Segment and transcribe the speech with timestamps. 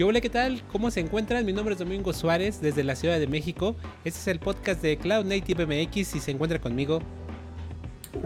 [0.00, 0.62] ¿Qué hola, qué tal?
[0.72, 1.44] ¿Cómo se encuentran?
[1.44, 3.76] Mi nombre es Domingo Suárez desde la Ciudad de México.
[4.02, 7.00] Este es el podcast de Cloud Native MX y se encuentra conmigo.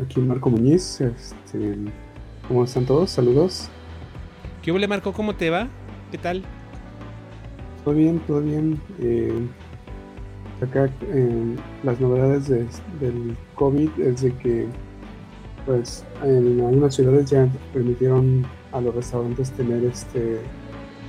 [0.01, 1.01] Aquí Marco Muñiz.
[1.01, 1.75] Este,
[2.47, 3.11] ¿Cómo están todos?
[3.11, 3.69] Saludos.
[4.63, 5.13] ¿Qué hola, Marco?
[5.13, 5.67] ¿Cómo te va?
[6.13, 6.45] ¿Qué tal?
[7.83, 8.81] Todo bien, todo bien.
[9.01, 9.35] Eh,
[10.63, 12.51] acá eh, las novedades
[13.01, 14.69] del COVID es de que
[15.67, 20.39] pues en algunas ciudades ya permitieron a los restaurantes tener este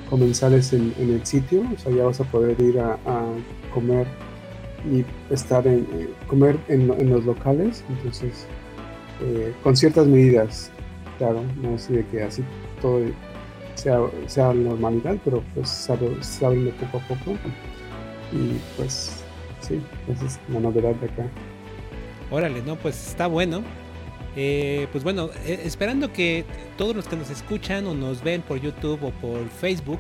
[0.10, 2.98] comensales en, el sitio, o sea, ya vas a poder ir a,
[3.74, 4.08] comer
[4.90, 8.48] y estar en eh, comer en, los locales, entonces
[9.22, 10.72] eh, con ciertas medidas,
[11.18, 12.44] claro, no sé de que así
[12.82, 13.02] todo
[13.76, 17.38] sea, sea normalidad, pero pues se abre poco a poco
[18.32, 19.24] y pues
[19.62, 21.28] sí, esa es la novedad de acá.
[22.32, 23.64] Órale, no, pues está bueno.
[24.36, 26.46] Eh, pues bueno, eh, esperando que
[26.78, 30.00] todos los que nos escuchan o nos ven por YouTube o por Facebook,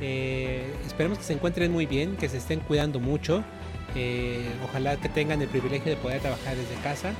[0.00, 3.42] eh, esperemos que se encuentren muy bien, que se estén cuidando mucho.
[4.64, 7.12] ojalá que tengan el privilegio de poder trabajar desde casa.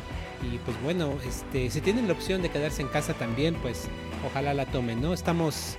[0.42, 3.88] Y pues bueno, este, si tienen la opción de quedarse en casa también, pues
[4.26, 5.14] ojalá la tomen, ¿no?
[5.14, 5.78] Estamos,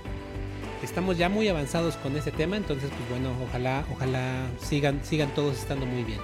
[0.82, 5.58] estamos ya muy avanzados con ese tema, entonces pues bueno, ojalá, ojalá sigan, sigan todos
[5.58, 6.18] estando muy bien.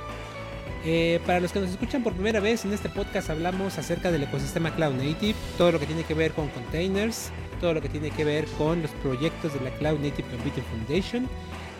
[0.85, 4.25] Eh, para los que nos escuchan por primera vez, en este podcast hablamos acerca del
[4.25, 7.31] ecosistema Cloud Native, todo lo que tiene que ver con containers,
[7.61, 11.29] todo lo que tiene que ver con los proyectos de la Cloud Native Computing Foundation,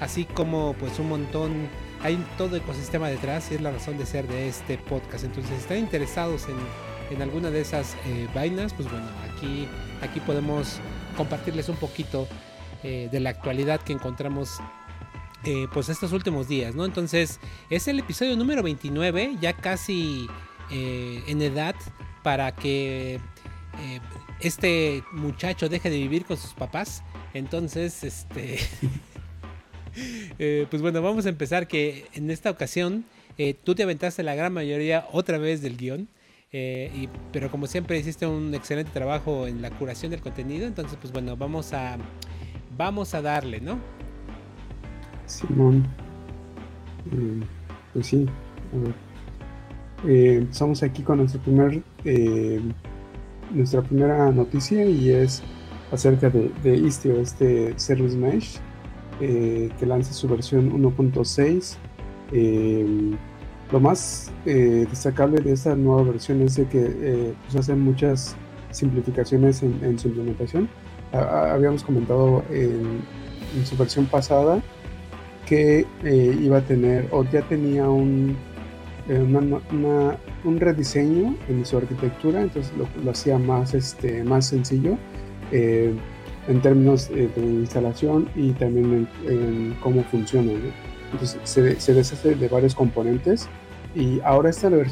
[0.01, 1.69] así como pues un montón,
[2.03, 5.25] hay todo ecosistema detrás y es la razón de ser de este podcast.
[5.25, 9.67] Entonces, si están interesados en, en alguna de esas eh, vainas, pues bueno, aquí,
[10.01, 10.79] aquí podemos
[11.17, 12.29] compartirles un poquito
[12.85, 14.61] eh, de la actualidad que encontramos
[15.45, 16.85] eh, pues estos últimos días, ¿no?
[16.85, 20.29] Entonces es el episodio número 29, ya casi
[20.71, 21.75] eh, en edad
[22.23, 24.01] para que eh,
[24.39, 27.03] este muchacho deje de vivir con sus papás.
[27.35, 28.61] Entonces, este...
[30.71, 33.05] pues bueno, vamos a empezar que en esta ocasión
[33.65, 36.09] tú te aventaste la gran mayoría otra vez del guion.
[37.33, 41.37] pero como siempre hiciste un excelente trabajo en la curación del contenido, entonces pues bueno,
[41.37, 41.99] vamos a,
[42.77, 44.02] vamos a darle, ¿no?
[45.33, 45.87] Simón.
[47.11, 47.41] Eh,
[47.93, 48.27] pues sí,
[50.07, 52.61] eh, estamos aquí con nuestro primer, eh,
[53.51, 55.43] nuestra primera noticia y es
[55.91, 58.59] acerca de, Istio, este Service Mesh,
[59.19, 61.77] que lanza su versión 1.6.
[63.71, 68.35] lo más destacable de esta nueva versión es que pues hacen muchas
[68.71, 70.69] simplificaciones en, su implementación.
[71.13, 73.03] habíamos comentado en,
[73.55, 74.63] en su versión pasada
[75.47, 78.37] que eh, iba a tener o ya tenía un,
[79.09, 79.21] eh,
[80.45, 84.97] un rediseño en su arquitectura, entonces lo, hacía más, este, más sencillo
[85.51, 85.93] eh,
[86.49, 90.53] en términos de instalación y también en, cómo funciona.
[91.13, 93.49] Entonces se, se, deshace de varios componentes
[93.95, 94.85] y ahora esta la,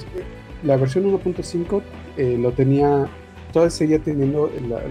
[0.65, 1.83] la versión 1.5
[2.39, 3.09] lo tenía,
[3.53, 4.83] todavía seguía teniendo la,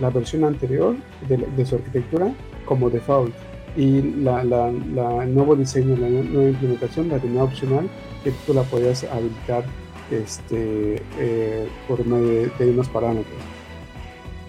[0.00, 0.96] la versión anterior
[1.28, 2.32] de, de su arquitectura
[2.66, 3.32] como default
[3.78, 7.88] y la, la, el nuevo diseño, la nueva implementación la tenía opcional
[8.24, 9.64] que tú la podías habilitar
[10.10, 13.38] este, eh, por medio de, unos parámetros.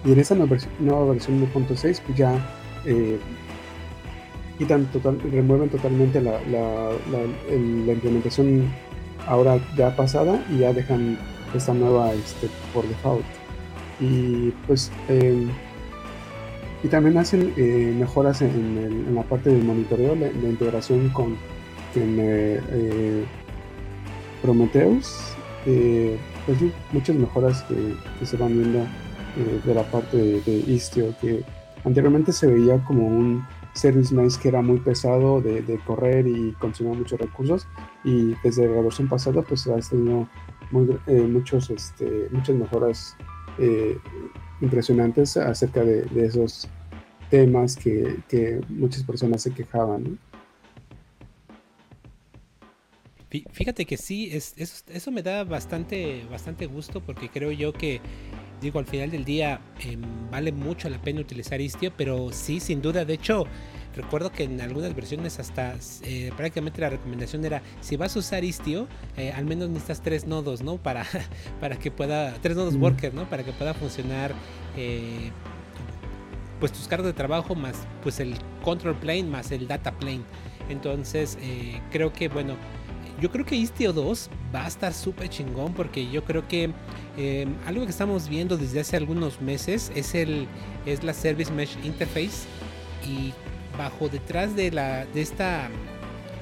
[0.04, 0.72] Y en esa nueva versión,
[1.08, 2.44] versión 1.6 pues ya
[2.84, 3.20] eh,
[4.58, 8.64] quitan total, remueven totalmente la, la, la, implementación
[9.28, 11.16] ahora ya pasada y ya dejan
[11.54, 13.24] esta nueva este, por default.
[14.00, 15.46] Y pues eh,
[16.82, 21.34] y también hacen eh, mejoras en, la parte del monitoreo, la, integración con,
[21.94, 23.24] eh, eh,
[24.42, 25.34] Prometheus.
[25.64, 28.86] pues sí, muchas mejoras que, se van viendo
[29.64, 31.44] de la parte de, Istio, que
[31.84, 36.94] anteriormente se veía como un service mesh que era muy pesado de, correr y consumía
[36.94, 37.68] muchos recursos
[38.04, 40.26] y desde la versión pasada pues ha tenido
[40.72, 43.16] muchos, este, muchas mejoras
[44.60, 46.68] impresionantes acerca de, esos
[47.30, 50.18] temas que, muchas personas se quejaban.
[53.52, 54.54] Fíjate que sí, es,
[54.88, 58.00] eso, me da bastante, bastante gusto porque creo yo que,
[58.60, 60.02] digo, al final del día em,
[60.32, 63.44] vale mucho la pena utilizar Istio, pero sí, sin duda, de hecho,
[63.94, 68.44] recuerdo que en algunas versiones hasta eh, prácticamente la recomendación era, si vas a usar
[68.44, 70.76] Istio, eh, al menos necesitas tres nodos, ¿no?
[70.76, 71.06] Para,
[71.60, 73.28] para que pueda, tres nodos worker, ¿no?
[73.28, 74.34] Para que pueda funcionar.
[74.76, 75.30] Eh,
[76.58, 80.20] pues tus cargas de trabajo más pues el control plane más el data plane
[80.68, 81.38] entonces
[81.90, 82.54] creo que bueno
[83.20, 86.70] yo creo que Istio 2 va a estar súper chingón porque yo creo que
[87.18, 90.48] eh, algo que estamos viendo desde hace algunos meses es, el,
[90.86, 92.46] es la Service Mesh Interface
[93.06, 93.32] y
[93.80, 95.70] bajo detrás de, la, de esta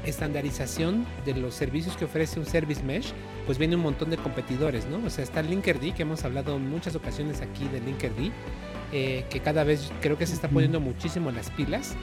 [0.04, 3.12] estandarización de los servicios que ofrece un Service Mesh,
[3.46, 5.06] pues viene un montón de competidores, ¿no?
[5.06, 8.14] O sea, está Linkerd, que hemos hablado en muchas ocasiones aquí de Linkerd,
[8.92, 11.94] eh, que cada vez creo que se está poniendo muchísimo las pilas.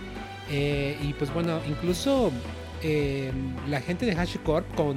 [0.49, 2.31] Eh, y pues bueno, incluso
[2.81, 3.33] eh,
[3.67, 4.95] la gente de HashiCorp con,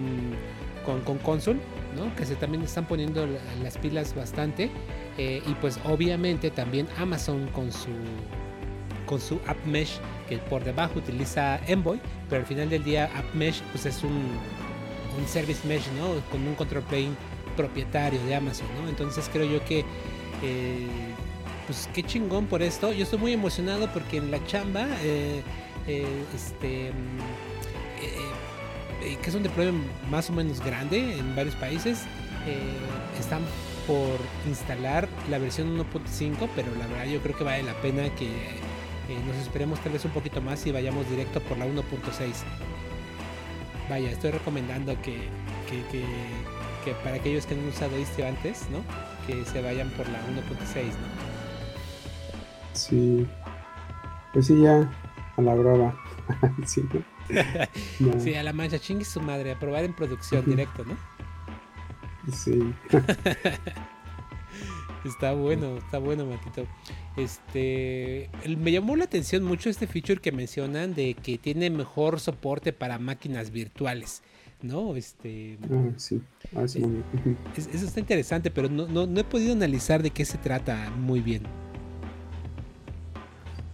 [0.87, 1.59] con, con Consul,
[1.97, 2.15] ¿no?
[2.15, 3.27] que se también están poniendo
[3.61, 4.71] las pilas bastante.
[5.19, 7.91] y pues obviamente también Amazon con su
[9.09, 13.35] con su App Mesh que por debajo utiliza Envoy, pero al final del día App
[13.35, 14.27] Mesh pues es un,
[15.19, 16.21] un service mesh, ¿no?
[16.31, 17.15] Con un control plane
[17.57, 18.89] propietario de Amazon, ¿no?
[18.89, 19.85] Entonces creo yo que
[21.69, 22.93] pues qué chingón por esto.
[22.93, 25.43] Yo estoy muy emocionado porque en la chamba, eh,
[25.87, 32.01] eh, este, mm, eh, que es un deployment más o menos grande en varios países,
[33.21, 33.43] están
[33.87, 38.31] por instalar la versión 1.5, pero la verdad yo creo que vale la pena que
[39.15, 41.83] nos esperemos tal vez un poquito más y vayamos directo por la 1.6.
[43.89, 45.29] Vaya, estoy recomendando que,
[45.69, 48.83] que, para aquellos que han usado Istio antes, ¿no?
[49.27, 50.93] Que se vayan por la 1.6, ¿no?
[52.75, 53.27] Sí.
[54.33, 54.91] Pues sí, ya
[55.37, 55.99] a la brava.
[58.19, 60.97] sí, a la mancha, chingue su madre, a probar en producción directo, ¿no?
[62.33, 62.75] Sí.
[65.05, 66.67] está bueno, está bueno, Matito.
[67.17, 72.73] Este, me llamó la atención mucho este feature que mencionan de que tiene mejor soporte
[72.73, 74.23] para máquinas virtuales,
[74.63, 74.97] ¿no?
[74.97, 76.21] Este, ah, sí.
[76.57, 80.91] Ah, eh, eso está interesante, pero no, no he podido analizar de qué se trata
[80.91, 81.43] muy bien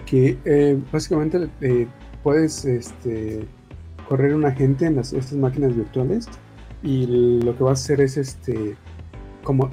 [0.05, 1.87] que eh, básicamente eh,
[2.23, 3.44] puedes este,
[4.09, 6.29] correr un agente en estas máquinas virtuales
[6.82, 8.76] y lo que vas a hacer es este
[9.43, 9.71] como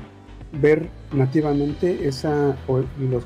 [0.53, 2.55] ver nativamente esa
[2.99, 3.25] los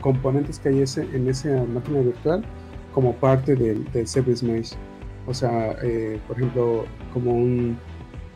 [0.00, 2.44] componentes que hay en esa máquina virtual
[2.92, 4.72] como parte del, Service Mesh.
[5.26, 7.78] O sea, eh, por ejemplo, como un,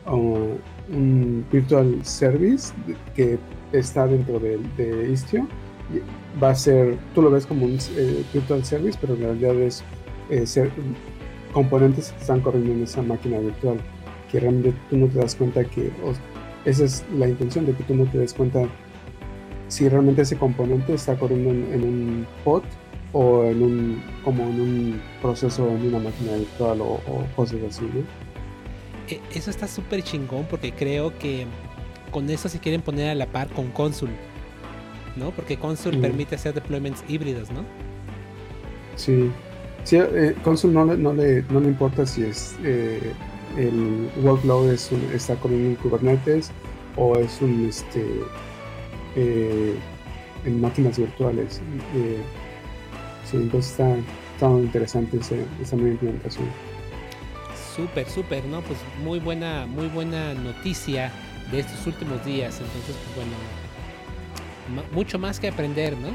[0.06, 2.72] un Virtual Service
[3.14, 3.38] que
[3.72, 5.46] está dentro de, de Istio
[6.42, 9.82] va a ser, tú lo ves como un eh, virtual service, pero en realidad es
[10.30, 10.70] eh, ser,
[11.52, 13.78] componentes que están corriendo en esa máquina virtual,
[14.30, 15.90] que realmente tú no te das cuenta que,
[16.64, 18.66] esa es la intención de que tú no te des cuenta
[19.68, 22.62] si realmente ese componente está corriendo en, un pod
[23.12, 27.00] o en un, como en un proceso en una máquina virtual o,
[27.34, 27.84] cosas así,
[29.08, 31.46] e, Eso está súper chingón porque creo que
[32.10, 34.10] con eso se quieren poner a la par con Consul
[35.16, 35.30] ¿no?
[35.30, 37.64] Porque Consul permite hacer deployments híbridos, ¿no?
[38.96, 39.30] Sí.
[39.84, 43.12] Sí, eh, Consul no, no, le, no le importa si es eh,
[43.56, 46.50] el workload es está con un Kubernetes
[46.96, 48.04] o es un este
[49.16, 49.74] eh,
[50.44, 51.60] en máquinas virtuales.
[53.30, 53.96] sí, entonces está,
[54.34, 56.46] está muy interesante esa nueva implementación.
[57.74, 58.60] Súper, súper, ¿no?
[58.60, 61.10] Pues muy buena, muy buena noticia
[61.50, 62.60] de estos últimos días.
[62.60, 66.08] Entonces, pues bueno, mucho más que aprender, ¿no?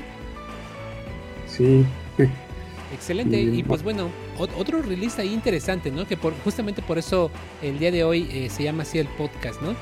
[1.47, 1.85] Sí.
[2.93, 3.39] Excelente.
[3.39, 6.07] Y, pues bueno, otro release ahí interesante, ¿no?
[6.07, 7.31] Que por, justamente por eso
[7.61, 9.75] el día de hoy eh, se llama así el podcast, ¿no?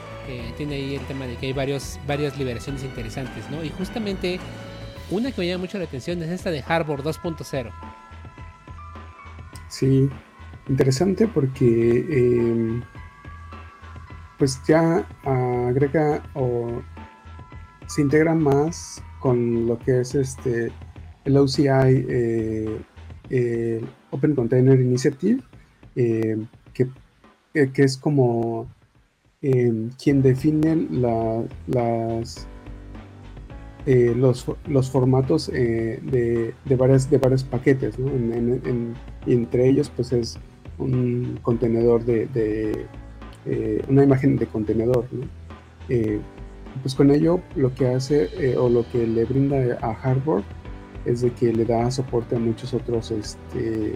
[0.57, 3.63] tiene ahí el tema de que hay varios, varias liberaciones interesantes, ¿no?
[3.63, 4.39] Y justamente
[5.11, 7.71] una que me llama mucho la atención es esta de Harbor 2.0.
[9.67, 10.09] Sí,
[10.67, 12.81] interesante porque em,
[14.39, 16.81] pues ya agrega o
[17.87, 20.71] se integra más con lo que es este
[21.25, 21.67] el OCI
[23.29, 25.41] eh, Open Container Initiative,
[25.95, 26.37] eh,
[26.73, 26.87] que,
[27.53, 28.67] eh, que, es como
[29.41, 32.47] quien define las,
[33.85, 38.09] los, los, formatos de, de, varias, de varios paquetes, ¿no?
[39.27, 40.39] entre ellos pues es
[40.79, 42.87] un contenedor de,
[43.87, 45.05] una imagen de contenedor.
[46.81, 50.43] pues con ello lo que hace o lo que le brinda a Harvard
[51.05, 53.95] es de que le da soporte a muchos otros este,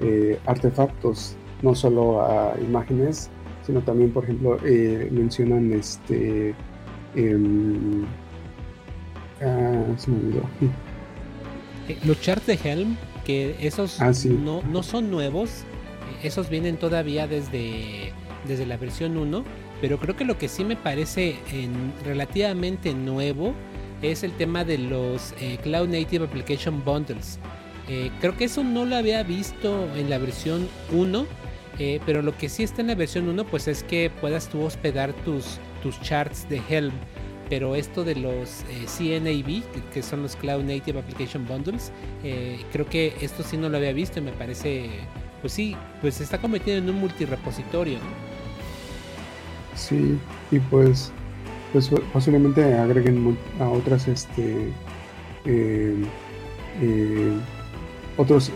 [0.00, 3.30] eh, artefactos, no solo a imágenes,
[3.66, 6.54] sino también, por ejemplo, eh, mencionan este.
[7.14, 8.04] Em,
[9.40, 10.42] ah, se me olvidó.
[12.04, 14.12] Los charts de Helm, que esos ah,
[14.44, 15.64] no, no son nuevos,
[16.22, 18.12] esos vienen todavía desde,
[18.46, 19.44] desde la versión 1
[19.82, 21.36] pero creo que lo que sí me parece
[22.04, 23.52] relativamente nuevo
[24.02, 27.38] es el tema de los eh, Cloud Native Application Bundles.
[27.88, 31.26] Eh, creo que eso no lo había visto en la versión 1
[31.78, 34.62] Eh, pero lo que sí está en la versión 1 pues es que puedas tú
[34.62, 36.92] hospedar tus, tus charts de Helm.
[37.48, 41.90] Pero esto de los CNAB, que son los Cloud Native Application Bundles,
[42.72, 44.90] creo que esto sí no lo había visto y me parece,
[45.40, 47.98] pues sí, pues se está convirtiendo en un multirepositorio.
[49.74, 50.18] Sí,
[50.50, 51.12] y pues,
[51.72, 54.72] pues posiblemente agreguen a otras, este,
[58.16, 58.52] otros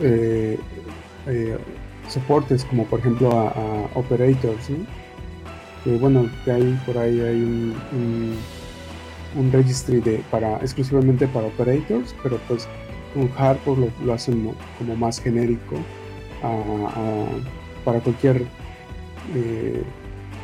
[2.08, 4.68] soportes como por ejemplo a, operators
[5.84, 8.34] que bueno que hay por ahí hay un,
[9.36, 12.68] un, registry de para exclusivamente para operators pero pues
[13.14, 15.76] un hardware lo, lo hacen como más genérico
[17.84, 18.44] para cualquier
[19.34, 19.82] eh,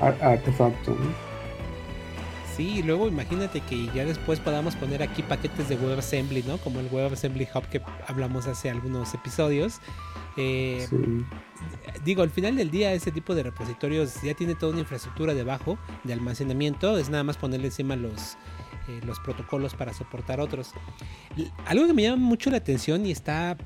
[0.00, 0.96] artefacto
[2.56, 6.58] Sí, y luego imagínate que ya después podamos poner aquí paquetes de WebAssembly, ¿no?
[6.58, 9.80] Como el WebAssembly Hub que hablamos hace algunos episodios.
[10.36, 10.86] Eh,
[12.04, 15.78] digo, al final del día ese tipo de repositorios ya tiene toda una infraestructura debajo
[16.04, 18.36] de almacenamiento, es nada más ponerle encima los,
[18.88, 20.72] eh, los protocolos para soportar otros.
[21.66, 23.56] Algo que me llama mucho la atención y está...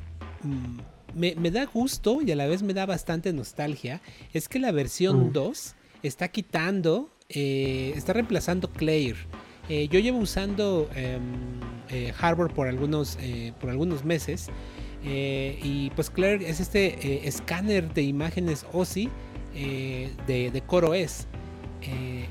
[0.42, 0.78] Mm,
[1.16, 4.02] me, da gusto y a la vez me da bastante nostalgia,
[4.34, 6.06] es que la versión 2 mm.
[6.06, 9.18] está quitando, eh, está reemplazando Claire.
[9.68, 11.60] Eh, yo llevo usando em,
[12.20, 13.18] Harbor por algunos,
[13.60, 14.50] por algunos meses
[15.06, 19.08] eh, y pues Claire es este eh, escáner de imágenes OSI
[19.54, 21.28] eh, de, de CoreOS.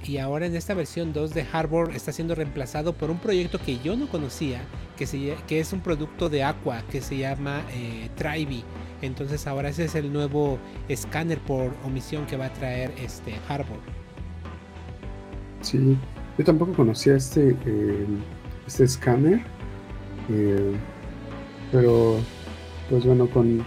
[0.03, 3.79] y ahora en esta versión 2 de Harbor está siendo reemplazado por un proyecto que
[3.79, 4.61] yo no conocía,
[4.97, 7.63] que, es un producto de Aqua que se llama
[8.17, 8.63] Tribe.
[9.01, 10.59] Entonces ahora ese es el nuevo
[10.89, 14.04] escáner por omisión que va a traer este Harbor.
[15.65, 15.97] Sí,
[16.37, 17.55] yo tampoco conocía este,
[18.67, 19.41] este escáner,
[21.71, 22.17] pero
[22.87, 23.65] pues bueno, con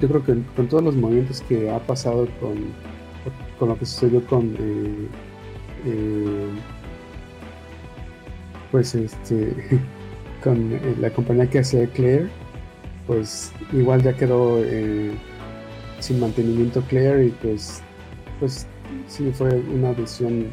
[0.00, 2.56] yo creo que con todos los movimientos que ha pasado con,
[3.60, 5.08] con lo que sucedió con eh,
[5.86, 6.48] eh,
[8.72, 9.54] pues este
[10.42, 12.28] con eh, la compañía que hacía Claire
[13.06, 14.60] pues igual ya quedó
[16.00, 17.82] sin mantenimiento Claire y pues
[18.40, 18.66] pues
[19.06, 20.46] sí fue una decisión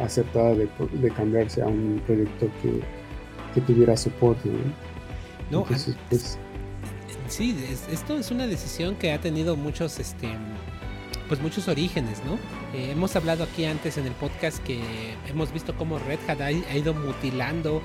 [0.00, 0.68] acertada de,
[1.14, 2.80] cambiarse a un proyecto que,
[3.54, 4.48] que tuviera soporte
[5.50, 5.62] ¿no?
[5.62, 6.38] Entonces, pues,
[7.28, 7.56] sí,
[7.90, 10.28] esto es una decisión que ha tenido muchos, este,
[11.28, 12.34] pues muchos orígenes, ¿no?
[12.76, 14.80] Eh, hemos hablado aquí antes en el podcast que
[15.28, 17.82] hemos visto cómo Red Hat ha, ido mutilando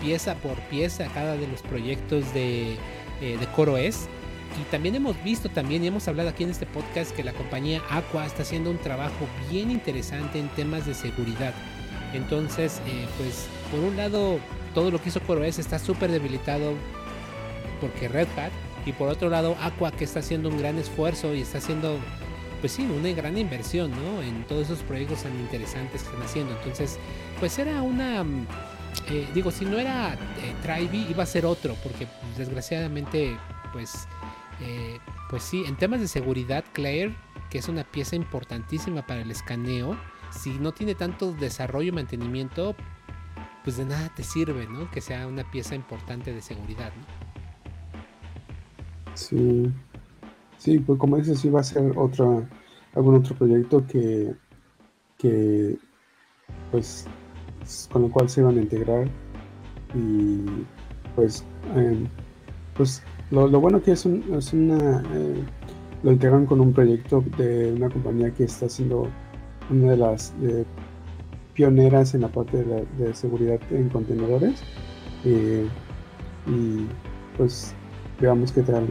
[0.00, 2.74] pieza por pieza cada de los proyectos de,
[3.20, 4.08] eh, de CoreOS.
[4.60, 7.80] Y también hemos visto también y hemos hablado aquí en este podcast que la compañía
[7.90, 11.54] Aqua está haciendo un trabajo bien interesante en temas de seguridad.
[12.12, 14.38] Entonces, eh, pues por un lado,
[14.74, 16.72] todo lo que hizo CoreOS está súper debilitado
[17.80, 18.52] porque Red Hat
[18.86, 21.98] y por otro lado, Aqua que está haciendo un gran esfuerzo y está haciendo,
[22.60, 24.22] pues sí, una gran inversión, ¿no?
[24.22, 26.54] En todos esos proyectos tan interesantes que están haciendo.
[26.54, 26.98] Entonces,
[27.38, 28.24] pues era una...
[29.10, 33.36] Eh, digo, si no era eh, iba a ser otro, porque pues, desgraciadamente,
[33.72, 34.08] pues,
[34.60, 34.98] eh,
[35.30, 37.14] pues sí, en temas de seguridad, Claire,
[37.50, 39.96] que es una pieza importantísima para el escaneo,
[40.30, 42.74] si no tiene tanto desarrollo y mantenimiento,
[43.64, 44.90] pues de nada te sirve, ¿no?
[44.90, 47.28] Que sea una pieza importante de seguridad, ¿no?
[49.14, 49.70] Sí,
[50.58, 52.48] sí, pues como dices, sí va a ser otra,
[52.94, 54.34] algún otro proyecto que,
[55.16, 55.78] que
[56.70, 57.06] pues
[57.90, 59.08] con el cual se van a integrar
[59.94, 60.44] y
[61.16, 62.06] pues, em,
[62.74, 65.44] pues lo, bueno que es, es una, eh,
[66.02, 69.08] lo integran con un proyecto de una compañía que está siendo
[69.70, 70.64] una de las eh,
[71.54, 74.62] pioneras en la parte de, seguridad en contenedores
[75.24, 75.66] eh,
[76.46, 76.86] y
[77.36, 77.74] pues
[78.20, 78.86] veamos qué tal.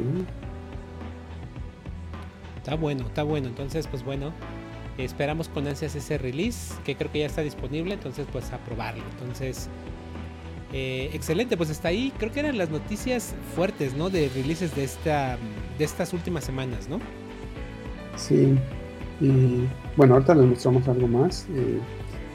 [2.57, 3.47] Está bueno, está bueno.
[3.47, 4.33] Entonces, pues bueno,
[4.97, 9.03] esperamos con ansias ese release, que creo que ya está disponible, entonces pues a probarlo.
[9.13, 9.69] Entonces,
[10.73, 14.09] eh, excelente, pues hasta ahí creo que eran las noticias fuertes, ¿no?
[14.09, 15.37] De releases de, esta,
[15.77, 16.99] de estas últimas semanas, ¿no?
[18.15, 18.55] Sí,
[19.21, 21.79] y bueno, ahorita les mostramos algo más, eh,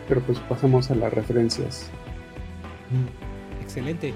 [0.08, 1.90] pero pues pasamos a las referencias.
[3.60, 4.12] Excelente.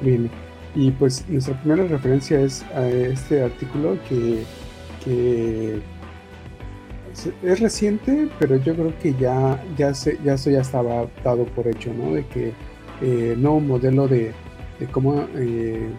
[0.00, 0.30] Bien,
[0.74, 4.44] y pues nuestra primera referencia es a este artículo que,
[7.42, 11.66] es reciente, pero yo creo que ya, ya, se, ya eso ya estaba dado por
[11.66, 12.12] hecho, ¿no?
[12.12, 12.52] De que
[13.02, 14.32] eh, nuevo modelo de,
[14.92, 15.90] cómo eh,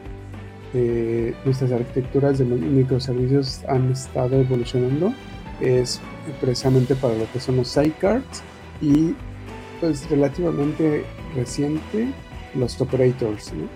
[1.46, 5.14] nuestras arquitecturas de microservicios han estado evolucionando
[5.62, 6.00] es
[6.40, 8.44] precisamente para lo que son los sidecards
[8.82, 9.16] y
[9.80, 11.04] pues relativamente
[11.36, 12.08] reciente
[12.56, 13.68] los operators, ¿no?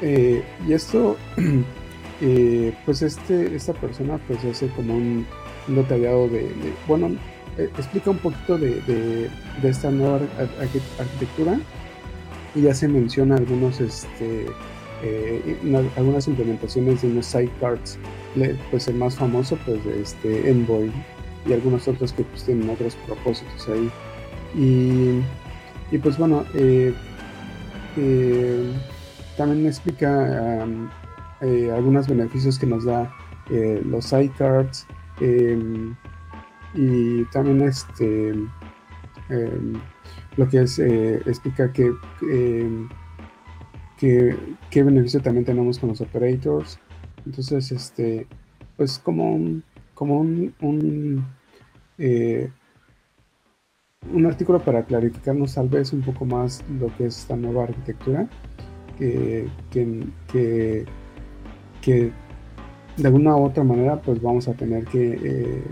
[0.00, 1.16] Eh, y esto,
[2.20, 5.26] eh, pues este, esta persona pues hace como un,
[5.68, 6.50] un detallado de,
[6.86, 7.10] bueno,
[7.56, 10.20] eh, explica un poquito de, de, esta nueva
[10.98, 11.58] arquitectura
[12.54, 14.46] y ya se menciona algunos, este,
[15.02, 15.56] eh,
[15.96, 17.98] algunas implementaciones de unos sidecards,
[18.70, 20.90] pues el más famoso, pues este Envoy
[21.46, 23.90] y algunos otros que pues, tienen otros propósitos ahí.
[24.56, 25.20] Y,
[25.94, 26.94] y pues bueno, eh,
[29.36, 30.64] también explica
[31.74, 33.12] algunos beneficios que nos da
[33.84, 34.86] los sidecards
[35.20, 35.94] em,
[36.74, 39.74] y también este em,
[40.36, 42.88] lo que es eh, explica que, em,
[43.98, 44.36] que
[44.70, 46.78] qué beneficio también tenemos con los operators.
[47.26, 48.26] Entonces este
[48.76, 51.26] pues como un, como un, un,
[51.98, 52.48] eh,
[54.12, 58.28] un artículo para clarificarnos tal vez un poco más lo que es esta nueva arquitectura
[58.98, 60.86] que, que,
[61.82, 62.12] que
[62.98, 65.62] de alguna u otra manera pues vamos a tener que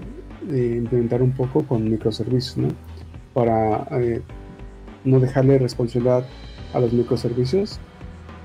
[0.51, 2.69] eh, implementar un poco con microservicios, ¿no?
[3.35, 4.23] Para eh,
[5.05, 6.25] no dejarle responsabilidad
[6.73, 7.81] a los microservicios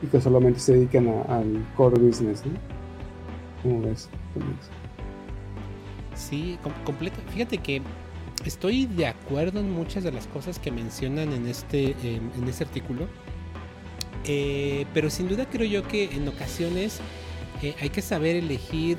[0.02, 2.54] y que solamente se dediquen al core business, ¿no?
[3.62, 4.10] ¿Cómo ves?
[6.16, 7.20] Sí, completo.
[7.32, 7.84] Fíjate que
[8.46, 13.08] estoy de acuerdo en muchas de las cosas que mencionan en este, en este artículo.
[14.26, 17.02] Eh, pero sin duda creo yo que en ocasiones
[17.80, 18.98] hay que saber elegir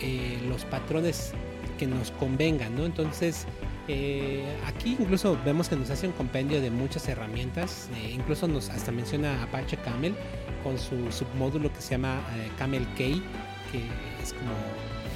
[0.00, 1.32] eh, los patrones
[1.78, 2.84] que nos convengan, ¿no?
[2.84, 3.46] Entonces,
[3.88, 8.68] eh, aquí incluso vemos que nos hace un compendio de muchas herramientas, eh, incluso nos
[8.70, 10.14] hasta menciona Apache Camel
[10.62, 12.20] con su submódulo que se llama
[12.58, 13.80] Camel K, que
[14.22, 14.52] es como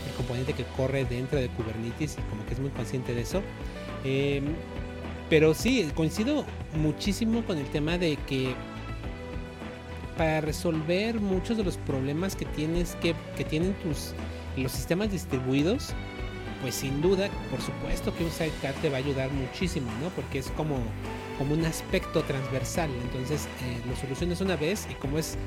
[0.09, 3.43] el componente que corre dentro de Kubernetes y como que es muy consciente de eso.
[5.29, 6.45] Pero sí, coincido
[6.75, 8.55] muchísimo con el tema de que
[10.21, 14.12] para resolver muchos de los problemas que tienes que, tienen tus
[14.55, 15.95] los sistemas distribuidos,
[16.61, 20.11] pues sin duda, por supuesto que un sidecar te va a ayudar muchísimo, ¿no?
[20.11, 20.77] Porque es como,
[21.39, 22.91] como un aspecto transversal.
[23.00, 25.39] Entonces eh, lo solucionas una vez y como es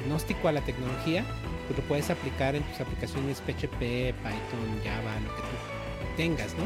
[0.00, 1.26] agnóstico a la tecnología,
[1.66, 6.64] pues lo puedes aplicar en tus aplicaciones PHP, Python, Java, lo que tú tengas, ¿no?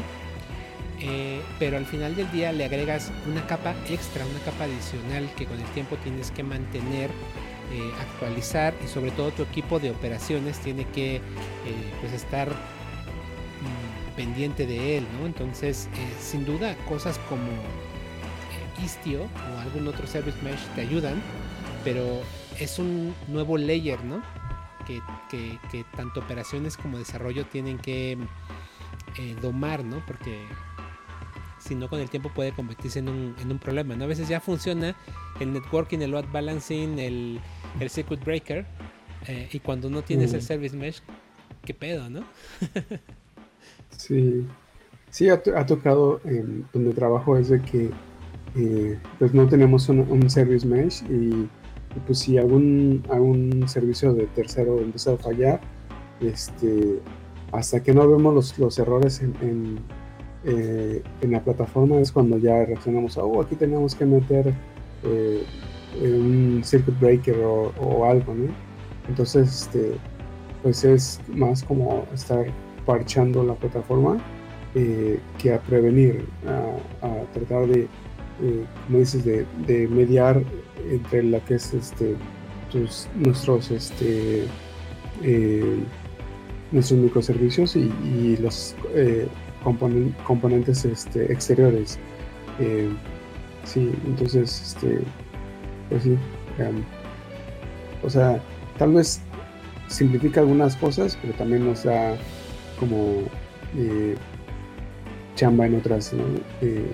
[1.01, 5.45] Eh, pero al final del día le agregas una capa extra, una capa adicional que
[5.45, 7.11] con el tiempo tienes que mantener
[7.71, 11.21] eh, actualizar y sobre todo tu equipo de operaciones tiene que eh,
[11.99, 15.25] pues estar mm, pendiente de él, ¿no?
[15.25, 17.51] Entonces, eh, sin duda, cosas como
[18.81, 21.21] Istio o algún otro service mesh te ayudan,
[21.83, 22.21] pero
[22.57, 24.21] es un nuevo layer, ¿no?
[24.85, 28.17] Que, que tanto operaciones como desarrollo tienen que
[29.41, 30.01] domar, ¿no?
[30.05, 30.45] Porque
[31.67, 33.95] si no con el tiempo puede convertirse en un, en un problema.
[33.95, 34.05] ¿no?
[34.05, 34.95] A veces ya funciona
[35.39, 37.41] el networking, el load balancing, el,
[37.79, 38.65] el circuit breaker,
[39.27, 40.43] eh, y cuando no tienes el mm.
[40.43, 41.01] service mesh,
[41.65, 42.23] ¿qué pedo, no?
[43.97, 44.45] sí,
[45.09, 47.89] sí ha, tocado en donde trabajo es de que
[48.55, 51.47] eh, pues no tenemos un, service mesh y,
[52.05, 55.61] pues si algún, algún servicio de tercero empieza a fallar,
[56.21, 56.99] este,
[57.51, 59.79] hasta que no vemos los, los errores en
[60.49, 64.53] eh, en la plataforma es cuando ya reaccionamos a, oh, aquí tenemos que meter
[65.03, 65.43] eh,
[66.01, 68.47] un circuit breaker o, algo, ¿no?
[69.07, 69.93] Entonces, este,
[70.63, 72.45] pues es más como estar
[72.85, 74.17] parchando la plataforma
[74.75, 76.25] eh, que a prevenir,
[77.01, 77.87] a, tratar de,
[78.85, 80.41] como dices, de, mediar
[80.89, 82.15] entre la que es este,
[83.15, 84.45] nuestros, este,
[86.71, 88.75] nuestros microservicios y, los
[90.25, 91.99] componentes este, exteriores.
[92.59, 92.89] Eh,
[93.63, 95.01] sí, entonces, este,
[95.89, 96.17] pues sí,
[98.03, 98.41] o sea,
[98.77, 99.21] tal vez
[99.87, 102.15] simplifica algunas cosas, pero también nos da
[102.79, 103.23] como
[103.75, 104.15] eh,
[105.35, 106.13] chamba en otras.
[106.61, 106.85] Eh,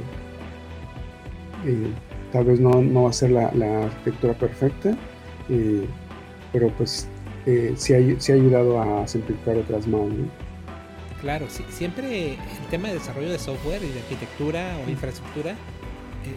[2.32, 3.48] tal vez no, no, va a ser la,
[3.86, 4.98] arquitectura perfecta,
[6.52, 7.08] pero pues
[7.76, 10.10] sí, ha, sí ha ayudado a simplificar otras más.
[11.24, 15.56] Claro, sí, siempre el tema de desarrollo de software y de arquitectura o infraestructura eh,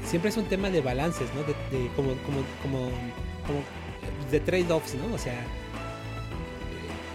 [0.04, 1.42] siempre es un tema de balances, ¿no?
[1.42, 2.90] De, como, como, como,
[3.46, 3.60] como
[4.30, 5.14] de trade-offs, ¿no?
[5.14, 5.38] O sea,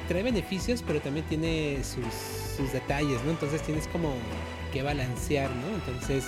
[0.08, 3.32] trae beneficios, pero también tiene sus, detalles, ¿no?
[3.32, 4.14] Entonces tienes como
[4.72, 5.74] que balancear, ¿no?
[5.74, 6.26] Entonces,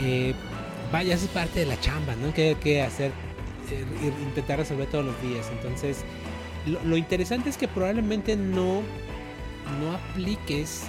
[0.00, 0.34] eh,
[0.92, 2.34] vaya, eso es parte de la chamba, ¿no?
[2.34, 3.10] Que que hacer,
[3.70, 5.46] eh, intentar resolver todos los días.
[5.50, 6.04] Entonces,
[6.84, 8.82] lo interesante es que probablemente no
[9.78, 10.84] no apliques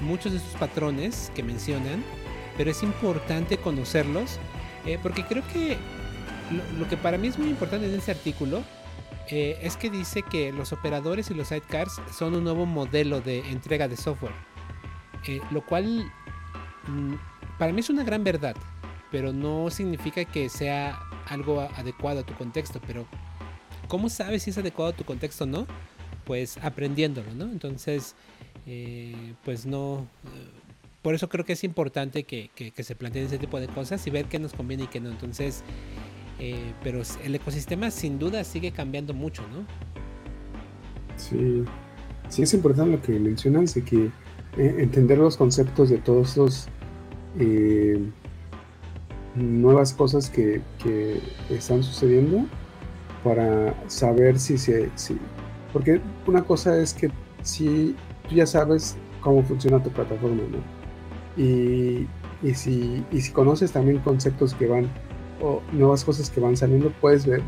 [0.00, 2.02] muchos de estos patrones que mencionan,
[2.56, 4.38] pero es importante conocerlos,
[4.86, 5.76] eh, porque creo que
[6.78, 8.62] lo, que para mí es muy importante en este artículo
[9.28, 13.40] eh, es que dice que los operadores y los sidecars son un nuevo modelo de
[13.50, 14.34] entrega de software.
[15.26, 16.10] Eh, lo cual
[16.88, 17.14] mm,
[17.58, 18.56] para mí es una gran verdad,
[19.12, 22.80] pero no significa que sea algo adecuado a tu contexto.
[22.86, 23.06] Pero,
[23.86, 25.66] ¿cómo sabes si es adecuado a tu contexto o no?
[26.24, 27.44] Pues aprendiéndolo, ¿no?
[27.44, 28.16] Entonces,
[29.44, 30.08] pues no.
[31.02, 34.26] Por eso creo que es importante que, se planteen ese tipo de cosas y ver
[34.26, 35.10] qué nos conviene y qué no.
[35.10, 35.62] Entonces,
[36.38, 39.64] eh, pero el ecosistema sin duda sigue cambiando mucho, ¿no?
[41.16, 41.64] Sí,
[42.28, 44.10] sí es importante lo que mencionas de que
[44.56, 46.68] eh, entender los conceptos de todos estos
[47.38, 47.98] eh,
[49.34, 50.60] nuevas cosas que,
[51.48, 52.44] están sucediendo
[53.24, 54.90] para saber si se...
[54.96, 55.16] Si,
[55.72, 57.10] porque una cosa es que
[57.42, 57.94] si
[58.28, 60.79] tú ya sabes cómo funciona tu plataforma, ¿no?
[61.36, 62.06] Y,
[62.42, 64.88] y, si, y si conoces también conceptos que van,
[65.40, 67.42] o nuevas cosas que van saliendo, puedes ver,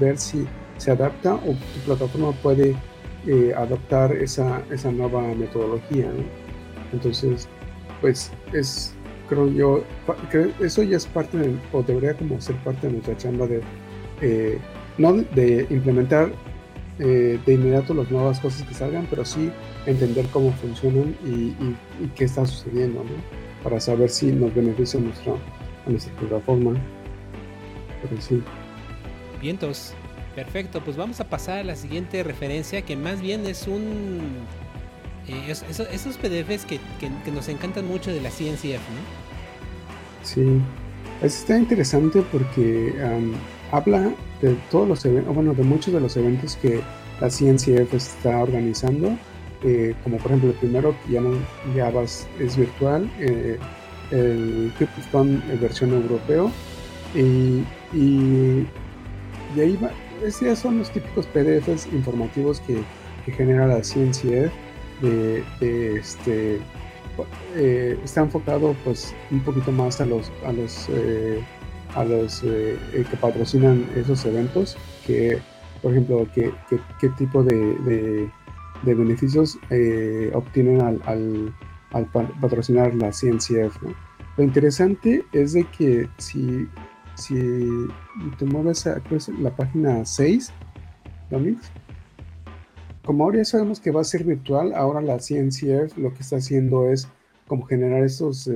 [0.00, 0.46] ver, si
[0.78, 2.76] se adapta o tu plataforma puede
[3.26, 6.10] eh, adoptar esa, esa nueva metodología.
[6.92, 7.48] Entonces,
[8.00, 8.94] pues es,
[9.28, 9.82] creo yo,
[10.60, 13.60] eso ya es parte de, o debería como ser parte de nuestra chamba de,
[14.20, 14.58] eh,
[14.98, 16.30] no de implementar
[16.98, 19.50] eh, de inmediato las nuevas cosas que salgan, pero sí
[19.86, 21.54] entender cómo funcionan y,
[22.14, 23.64] qué está sucediendo, ¿no?
[23.64, 25.32] Para saber si nos beneficia nuestra,
[25.86, 26.74] a nuestra plataforma.
[28.02, 28.42] Pero sí.
[29.40, 29.94] Vientos.
[30.34, 34.20] Perfecto, pues vamos a pasar a la siguiente referencia que más bien es un
[35.28, 35.50] eh,
[35.92, 36.80] esos PDFs que,
[37.30, 39.02] nos encantan mucho de la CNCF, ¿no?
[40.22, 40.60] Sí,
[41.22, 42.94] está interesante porque
[43.70, 44.12] habla
[44.44, 46.80] de todos los eventos, bueno, de muchos de los eventos que
[47.20, 49.16] la CNCF está organizando,
[49.62, 51.36] eh, como por ejemplo el primero que ya, no,
[51.74, 51.90] ya
[52.38, 53.58] es virtual, eh,
[54.10, 56.50] el CryptoCon versión europeo,
[57.14, 57.64] y,
[57.96, 58.66] y,
[59.56, 59.90] ahí va,
[60.24, 62.82] estos son los típicos PDFs informativos que,
[63.24, 64.52] que genera la CNCF
[65.00, 65.42] de,
[65.96, 66.60] este
[67.56, 71.40] eh, está enfocado pues un poquito más a los a los eh,
[71.94, 74.76] a los eh, que patrocinan esos eventos
[75.06, 75.38] que
[75.82, 76.52] por ejemplo qué,
[77.16, 78.30] tipo de,
[78.84, 79.58] beneficios
[80.32, 81.54] obtienen al,
[82.40, 83.82] patrocinar la CNCF
[84.36, 86.66] lo interesante es de que si
[88.38, 89.00] te mueves a
[89.40, 90.52] la página 6
[91.30, 91.70] Domix
[93.04, 96.36] como ahora ya sabemos que va a ser virtual, ahora la CNCF lo que está
[96.36, 97.06] haciendo es
[97.46, 98.52] como generar estos eh,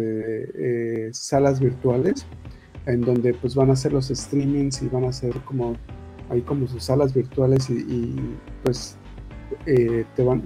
[0.54, 2.26] eh, salas virtuales
[2.88, 5.76] en donde pues van a hacer los streamings y van a hacer como
[6.30, 8.16] ahí como sus salas virtuales y,
[8.64, 8.96] pues
[9.66, 10.42] eh, te van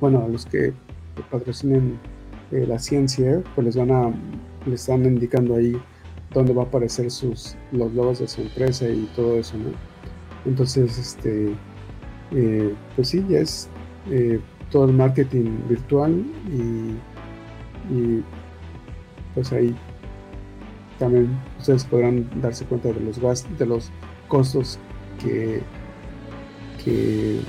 [0.00, 0.72] bueno a los que
[1.30, 1.98] patrocinen
[2.50, 4.10] la ciencia pues les van a
[4.64, 5.76] les están indicando ahí
[6.32, 9.70] dónde va a aparecer sus los logos de su empresa y todo eso no
[10.46, 11.54] entonces este
[12.32, 13.68] eh, pues sí, ya es
[14.10, 16.94] eh, todo el marketing virtual y,
[19.34, 19.74] pues ahí
[20.98, 23.90] también ustedes podrán darse cuenta de los gastos, de los
[24.28, 24.78] costos
[25.22, 25.62] que,
[26.84, 27.40] que,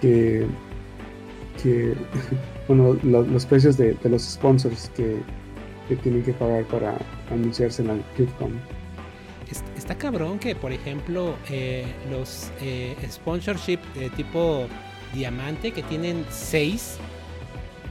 [0.00, 0.46] que,
[2.68, 5.18] bueno, los, precios de, los sponsors que,
[5.88, 6.96] que, tienen que pagar para
[7.30, 8.52] anunciarse en la ClickCon
[9.82, 14.66] está cabrón que, por ejemplo, eh, los eh, sponsorship de tipo
[15.12, 16.98] diamante, que tienen 6,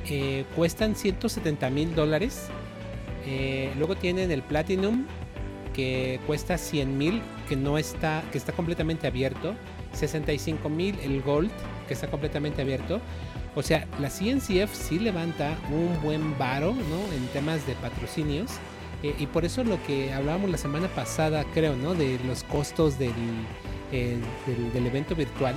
[0.10, 2.48] eh, cuestan 170 mil dólares.
[3.78, 5.06] Luego tienen el platinum,
[5.74, 9.56] que cuesta 100 mil, que no está, que está completamente abierto.
[9.94, 11.52] 65 mil el gold,
[11.88, 13.02] que está completamente abierto.
[13.56, 17.14] O sea, la CNCF sí levanta un buen varo, ¿no?
[17.14, 18.52] En temas de patrocinios.
[19.04, 21.94] Eh, y por eso lo que hablábamos la semana pasada, creo, ¿no?
[21.94, 23.12] De los costos del,
[23.92, 24.18] eh,
[24.74, 25.56] del, evento virtual.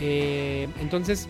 [0.00, 1.28] Eh, entonces,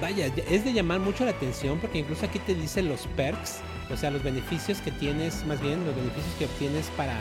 [0.00, 3.96] vaya, es de llamar mucho la atención porque incluso aquí te dice los perks, o
[3.96, 7.14] sea, los beneficios que tienes, más bien los beneficios que obtienes para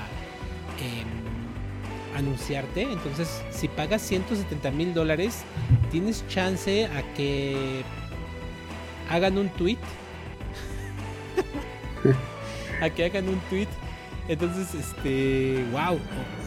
[0.79, 2.83] em, anunciarte.
[2.83, 5.43] Entonces, si pagas 170 mil dólares,
[5.91, 7.83] tienes chance a que
[9.09, 9.77] hagan un tweet
[12.81, 13.67] a que hagan un tweet.
[14.27, 15.99] Entonces, este, wow,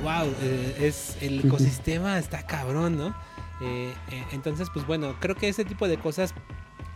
[0.03, 3.09] wow, eh, es el ecosistema está cabrón, ¿no?
[3.61, 6.35] Eh, eh, entonces, pues bueno, creo que ese tipo de cosas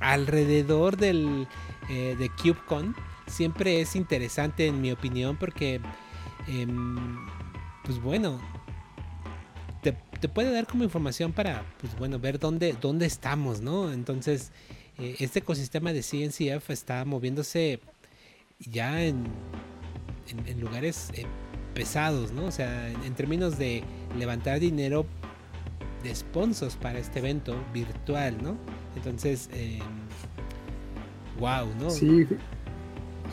[0.01, 1.49] alrededor del
[1.89, 2.95] de CubeCon
[3.29, 5.81] siempre es interesante en mi opinión porque,
[6.47, 7.27] em,
[7.85, 8.41] pues bueno,
[9.83, 13.93] te, te, puede dar como información para, pues bueno, ver dónde, dónde estamos, ¿no?
[13.93, 14.51] Entonces,
[14.99, 17.81] este ecosistema de CNCF está moviéndose
[18.59, 19.27] ya en,
[20.47, 21.25] en, lugares eh,
[21.75, 22.47] pesados, ¿no?
[22.47, 23.85] O sea, en, términos de
[24.19, 25.07] levantar dinero
[26.03, 28.57] de sponsors para este evento virtual, ¿no?
[28.97, 29.79] Entonces, em,
[31.39, 31.91] wow, ¿no?
[31.91, 32.27] Sí,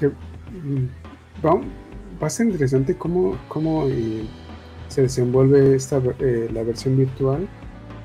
[0.02, 4.26] mm, va, a ser interesante cómo, cómo eh,
[4.88, 7.48] se desenvuelve esta, eh, la versión virtual.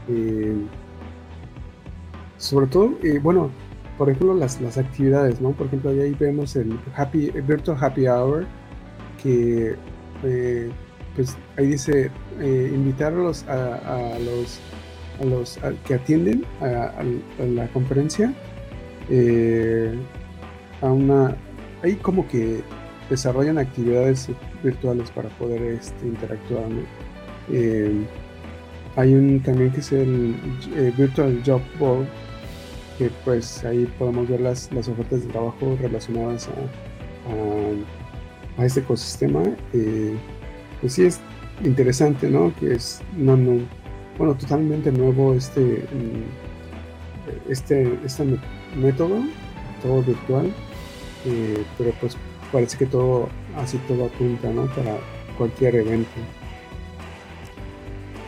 [0.09, 0.57] Eh,
[2.39, 3.51] sobre todo, bueno,
[3.99, 5.51] por ejemplo, las, las actividades, ¿no?
[5.53, 8.47] Por ejemplo, ahí vemos el happy, Virtual Happy Hour,
[9.23, 9.77] que
[11.15, 14.59] pues ahí dice invitar a los, a, los,
[15.21, 17.03] a los que atienden a,
[17.45, 18.33] la conferencia
[20.81, 21.37] a una
[21.83, 22.63] ahí como que
[23.09, 24.29] desarrollan actividades
[24.63, 26.69] virtuales para poder este, interactuar.
[27.51, 28.05] Eh,
[28.97, 30.35] hay un también que es el
[30.77, 32.07] eh, Virtual Job Board,
[32.99, 39.43] que pues ahí podemos ver las, las ofertas de trabajo relacionadas a, a, este ecosistema.
[39.73, 40.17] Eh,
[40.81, 41.21] pues sí es
[41.65, 42.55] interesante, ¿no?
[42.57, 43.61] Que es no, no,
[44.19, 48.39] bueno, totalmente nuevo este, mm, este, este
[48.77, 49.23] método,
[49.83, 50.53] todo virtual
[51.27, 52.17] eh, pero pues
[52.53, 54.67] parece que todo, así todo apunta, ¿no?
[54.75, 54.99] Para
[55.37, 56.11] cualquier evento.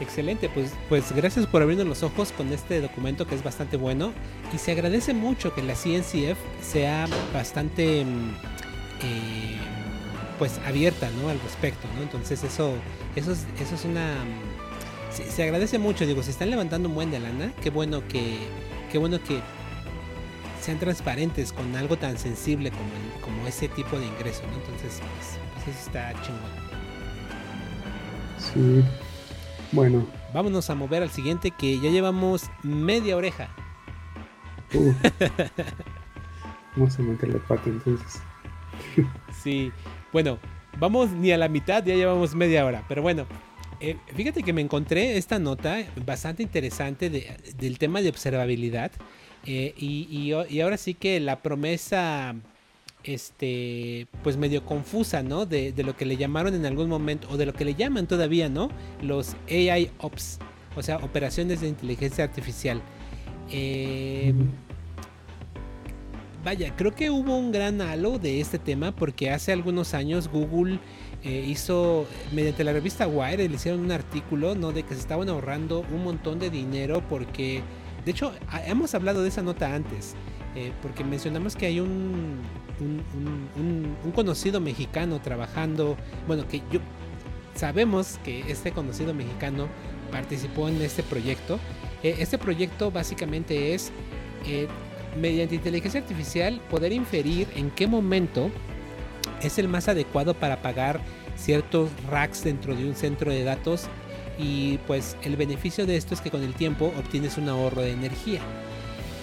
[0.01, 4.13] Excelente, pues, pues gracias por abrirnos los ojos con este documento que es bastante bueno
[4.53, 8.35] y se agradece mucho que la CNCF sea bastante mm,
[9.05, 9.57] eh,
[10.41, 11.29] pues abierta ¿no?
[11.29, 12.03] al respecto, ¿no?
[12.03, 12.75] Entonces eso,
[13.15, 14.15] eso, es, eso es una...
[14.15, 18.39] Mm, se, agradece mucho, digo, se están levantando un buen de lana, qué bueno que,
[18.91, 19.41] qué bueno que
[20.63, 24.55] sean transparentes con algo tan sensible como, como ese tipo de ingreso, ¿no?
[24.55, 26.41] Entonces, pues, pues, eso está chingón.
[28.39, 28.85] Sí.
[29.73, 30.07] Bueno.
[30.33, 33.49] Vámonos a mover al siguiente que ya llevamos media oreja.
[34.73, 34.95] Uh.
[36.77, 38.23] Vamos a meterle pata entonces.
[39.43, 39.73] sí.
[40.13, 40.39] Bueno,
[40.79, 42.83] vamos ni a la mitad, ya llevamos media hora.
[42.89, 43.27] Pero bueno,
[43.81, 48.93] eh, fíjate que me encontré esta nota bastante interesante del tema de observabilidad
[49.47, 52.35] eh, y, ahora sí que la promesa,
[53.05, 55.47] este, pues medio confusa, ¿no?
[55.47, 58.49] De, lo que le llamaron en algún momento, o de lo que le llaman todavía,
[58.49, 58.71] ¿no?
[59.03, 60.39] Los AI Ops,
[60.77, 62.81] o sea, operaciones de inteligencia artificial.
[63.51, 64.49] Em,
[66.45, 70.79] vaya, creo que hubo un gran halo de este tema porque hace algunos años Google
[71.25, 74.73] eh, hizo, mediante la revista Wire, le hicieron un artículo, ¿no?
[74.73, 77.63] De que se estaban ahorrando un montón de dinero porque
[78.05, 78.33] de hecho,
[78.67, 80.15] hemos hablado de esa nota antes,
[80.55, 82.41] eh, porque mencionamos que hay un,
[84.15, 86.81] conocido mexicano trabajando, bueno, que yo
[87.55, 89.69] sabemos que este conocido mexicano
[90.11, 91.59] participó en este proyecto.
[92.03, 93.93] Eh, este proyecto básicamente es,
[94.47, 94.67] eh,
[95.21, 98.51] mediante inteligencia artificial, poder inferir en qué momento
[99.43, 101.01] es el más adecuado para pagar
[101.37, 103.87] ciertos racks dentro de un centro de datos
[104.43, 107.93] y pues el beneficio de esto es que con el tiempo obtienes un ahorro de
[107.93, 108.41] energía.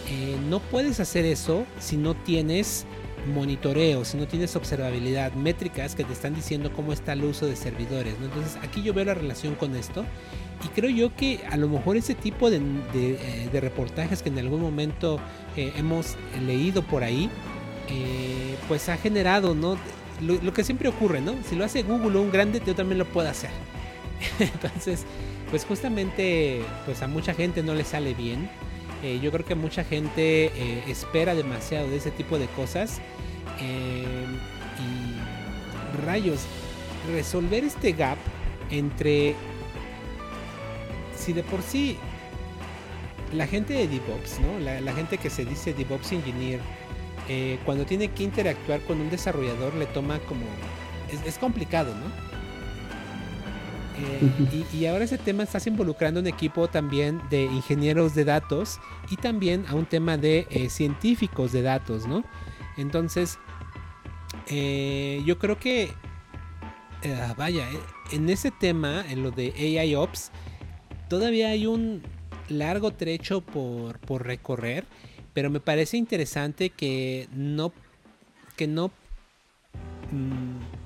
[0.09, 2.85] Eh, no puedes hacer eso si no tienes
[3.33, 7.55] monitoreo, si no tienes observabilidad, métricas que te están diciendo cómo está el uso de
[7.55, 8.15] servidores.
[8.21, 10.05] Entonces aquí yo veo la relación con esto
[10.65, 12.61] y creo yo que a lo mejor ese tipo de,
[12.93, 15.19] eh, reportajes que en algún momento
[15.57, 17.29] eh, hemos leído por ahí,
[18.67, 19.77] pues ha generado ¿no?
[20.21, 21.33] Lo, que siempre ocurre, ¿no?
[21.47, 23.49] Si lo hace Google un grande, yo también lo puedo hacer.
[24.39, 25.05] Entonces,
[25.49, 28.49] pues justamente, pues a mucha gente no le sale bien.
[29.03, 32.99] Eh, yo creo que mucha gente eh, espera demasiado de ese tipo de cosas.
[33.61, 34.25] Eh,
[34.79, 36.41] y rayos,
[37.13, 38.17] resolver este gap
[38.69, 39.35] entre
[41.17, 41.97] si de por sí
[43.33, 44.59] la gente de DevOps, ¿no?
[44.59, 46.59] La, gente que se dice DevOps Engineer,
[47.65, 50.45] cuando tiene que interactuar con un desarrollador le toma como...
[51.25, 52.28] es complicado, ¿no?
[54.01, 59.17] Eh, y, ahora ese tema estás involucrando un equipo también de ingenieros de datos y
[59.17, 62.23] también a un tema de eh, científicos de datos, ¿no?
[62.77, 63.37] Entonces,
[64.47, 65.91] eh, yo creo que,
[67.37, 67.67] vaya,
[68.11, 70.31] en ese tema, en lo de AI Ops,
[71.09, 72.01] todavía hay un
[72.47, 74.85] largo trecho por, por recorrer,
[75.33, 77.73] pero me parece interesante que no,
[78.55, 78.91] que no
[80.11, 80.78] mm,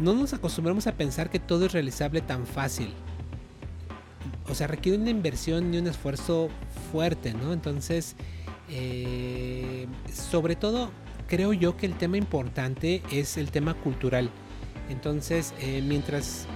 [0.00, 2.92] no nos acostumbramos a pensar que todo es realizable tan fácil.
[4.48, 6.48] O sea, requiere una inversión y un esfuerzo
[6.90, 7.52] fuerte, ¿no?
[7.52, 8.16] Entonces,
[8.70, 10.90] eh, sobre todo,
[11.26, 14.30] creo yo que el tema importante es el tema cultural.
[14.88, 16.46] Entonces, eh, mientras,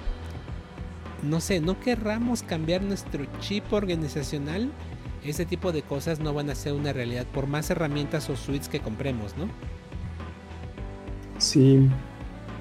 [1.22, 4.70] no sé, no querramos cambiar nuestro chip organizacional,
[5.24, 8.68] ese tipo de cosas no van a ser una realidad por más herramientas o suites
[8.68, 9.48] que compremos, ¿no?
[11.38, 11.88] Sí,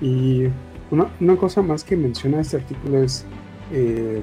[0.01, 0.47] y
[0.91, 3.25] una, cosa más que menciona este artículo es
[3.71, 4.21] eh,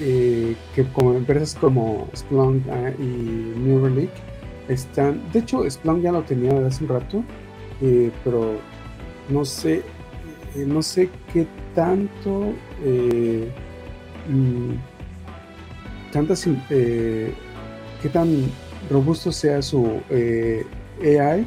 [0.00, 4.10] eh, que como empresas como Splunk ah, y Neuralink
[4.68, 7.24] están, de hecho Splunk ya lo tenía desde hace un rato,
[7.82, 8.58] eh, pero
[9.28, 9.82] no sé,
[10.54, 13.50] eh, no sé qué tanto, eh,
[14.28, 14.72] mm,
[16.12, 18.50] tantas, qué tan
[18.90, 21.46] robusto sea su AI.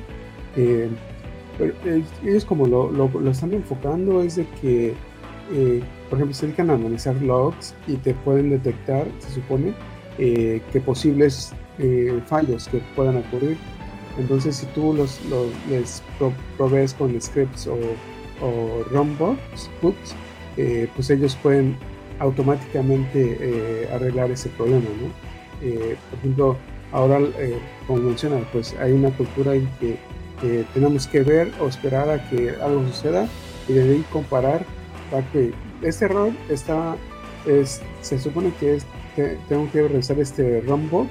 [1.58, 1.74] Pero
[2.24, 4.94] ellos como lo, lo, están enfocando es de que,
[6.10, 9.74] por ejemplo, se dedican a analizar logs y te pueden detectar, se supone,
[10.18, 11.54] que posibles
[12.28, 13.58] fallos que puedan ocurrir
[14.18, 15.20] entonces, si tú los,
[15.70, 16.04] les
[16.58, 17.78] provees con scripts o,
[18.42, 19.70] o ROMBooks,
[20.58, 21.78] eh, pues ellos pueden
[22.20, 25.68] automáticamente eh, arreglar ese problema, ¿no?
[25.68, 26.58] Eh, por ejemplo,
[26.92, 27.20] ahora,
[27.86, 29.98] como menciona, pues hay una cultura en que
[30.74, 33.28] tenemos que ver o esperar a que algo suceda
[33.68, 34.66] y de ahí comparar
[35.10, 36.96] para que este error está,
[37.46, 38.86] es, se supone que es,
[39.50, 41.08] tengo que realizar este ROMBOK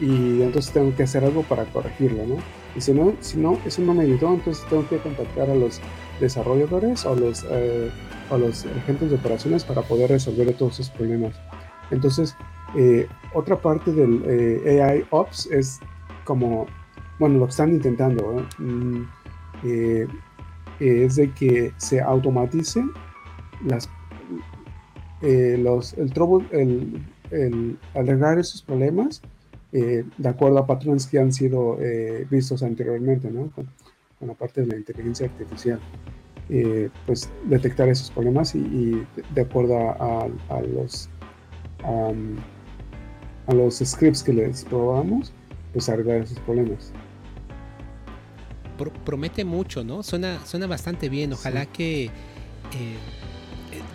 [0.00, 2.36] y entonces tengo que hacer algo para corregirlo, ¿no?
[2.74, 5.80] Y si no, si no, eso no me ayudó, entonces tengo que contactar a los
[6.20, 7.90] desarrolladores o los, eh,
[8.30, 11.34] los agentes de operaciones para poder resolver todos esos problemas.
[11.90, 12.36] Entonces,
[12.76, 15.80] eh, otra parte del eh, AI Ops es
[16.24, 16.66] como,
[17.18, 19.02] bueno, lo que están intentando, mm,
[20.78, 22.84] es de que se automatice
[23.64, 23.88] las,
[25.22, 29.22] los, el, trouble, el, el arreglar esos problemas
[29.72, 33.68] eh, de acuerdo a patrones que han sido eh, vistos anteriormente, con,
[34.20, 35.78] la parte de la inteligencia artificial.
[36.48, 40.28] Eh, pues detectar esos problemas y, de acuerdo a,
[40.60, 41.10] los
[41.82, 45.32] a los scripts que les probamos,
[45.72, 46.92] pues arreglar esos problemas.
[48.76, 50.02] Promete mucho, ¿no?
[50.02, 51.32] Suena, suena bastante bien.
[51.32, 52.10] Ojalá que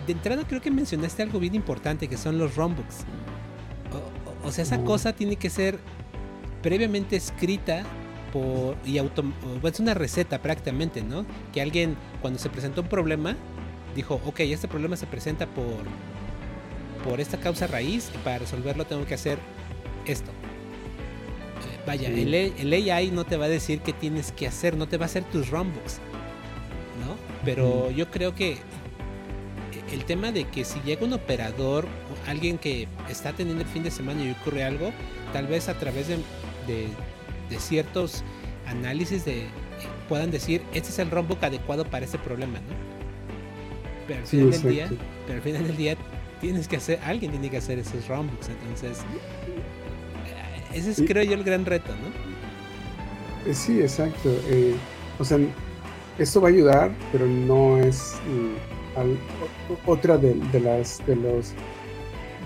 [0.06, 3.04] de entrada creo que mencionaste algo bien importante que son los rombooks.
[4.44, 5.78] O sea, esa cosa tiene que ser
[6.62, 7.84] previamente escrita
[8.32, 9.24] por y auto,
[9.62, 11.26] es una receta prácticamente, ¿no?
[11.52, 13.36] Que alguien cuando se presentó un problema
[13.94, 15.84] dijo, ok, este problema se presenta por
[17.04, 19.38] por esta causa raíz y para resolverlo tengo que hacer
[20.06, 20.30] esto.
[21.86, 24.98] Vaya, el, el, AI no te va a decir qué tienes que hacer, no te
[24.98, 25.98] va a hacer tus runbooks,
[27.04, 27.16] ¿no?
[27.44, 28.58] Pero yo creo que
[29.92, 31.86] el tema de que si llega un operador,
[32.26, 34.92] alguien que está teniendo el fin de semana y ocurre algo,
[35.32, 36.18] tal vez a través de,
[37.58, 38.22] ciertos
[38.66, 39.44] análisis de,
[40.08, 42.74] puedan decir, este es el rombook adecuado para ese problema, ¿no?
[44.06, 44.90] Pero al final del día,
[45.26, 45.96] pero al final del día
[46.40, 49.04] tienes que hacer, alguien tiene que hacer esos rombooks, entonces
[50.74, 53.50] ese es creo yo el gran reto, ¿no?
[53.50, 54.30] Eh, sí, exacto.
[54.48, 54.74] Eh,
[55.18, 55.38] o sea,
[56.18, 58.14] esto va a ayudar, pero no es
[59.86, 61.54] otra de, las de los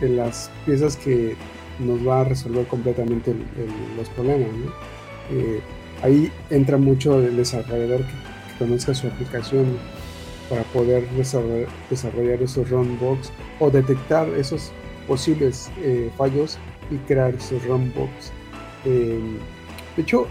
[0.00, 1.36] de las piezas que
[1.78, 3.34] nos va a resolver completamente
[3.96, 4.48] los problemas.
[5.30, 5.60] Eh,
[6.02, 8.26] ahí entra mucho el desarrollador que,
[8.58, 9.76] conozca su aplicación
[10.48, 11.06] para poder
[11.90, 14.72] desarrollar, esos runbooks o detectar esos
[15.06, 16.58] posibles eh, fallos
[16.90, 18.32] y crear esos runbooks.
[18.84, 19.38] Eh,
[19.96, 20.28] de hecho,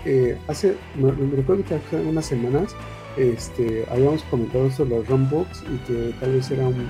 [0.47, 2.75] hace, me, recuerdo que hace unas semanas
[3.17, 6.87] este, habíamos comentado sobre los runbooks y que tal vez era un,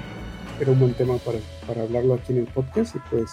[0.60, 3.32] era un buen tema para, para hablarlo aquí en el podcast y pues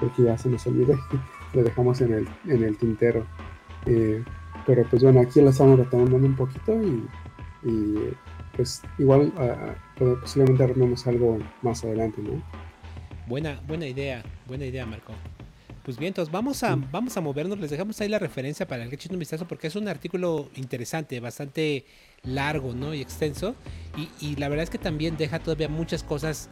[0.00, 0.98] porque ya se nos olvida
[1.54, 3.26] lo dejamos en el, en el tintero.
[3.86, 4.22] Eh,
[4.66, 6.80] pero pues bueno, aquí lo estamos retomando un poquito
[7.64, 8.14] y,
[8.56, 12.42] pues igual uh, posiblemente armemos algo más adelante, ¿no?
[13.26, 15.14] Buena, buena idea, buena idea Marco.
[15.84, 18.94] Pues bien, entonces vamos a, vamos a movernos, les dejamos ahí la referencia para que
[18.94, 21.84] echen un vistazo porque es un artículo interesante, bastante
[22.22, 22.94] largo ¿no?
[22.94, 23.56] y extenso
[24.20, 26.48] y, la verdad es que también deja todavía muchas cosas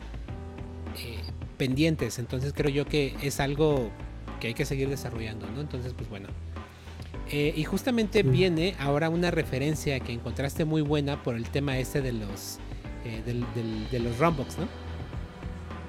[0.98, 1.18] eh,
[1.58, 3.90] pendientes, entonces creo yo que es algo
[4.40, 5.60] que hay que seguir desarrollando, ¿no?
[5.60, 6.28] Entonces, pues bueno.
[7.30, 12.00] Eh, y justamente viene ahora una referencia que encontraste muy buena por el tema este
[12.00, 12.58] de los
[13.04, 13.22] eh,
[13.92, 14.66] de los Rumbox, ¿no?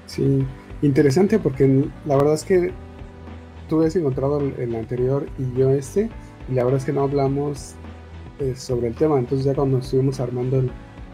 [0.06, 0.44] Sí,
[0.82, 2.72] interesante porque la verdad es que
[3.72, 6.10] tú habías encontrado el, anterior y yo este,
[6.50, 7.72] y la verdad es que no hablamos
[8.38, 10.62] eh, sobre el tema, entonces ya cuando estuvimos armando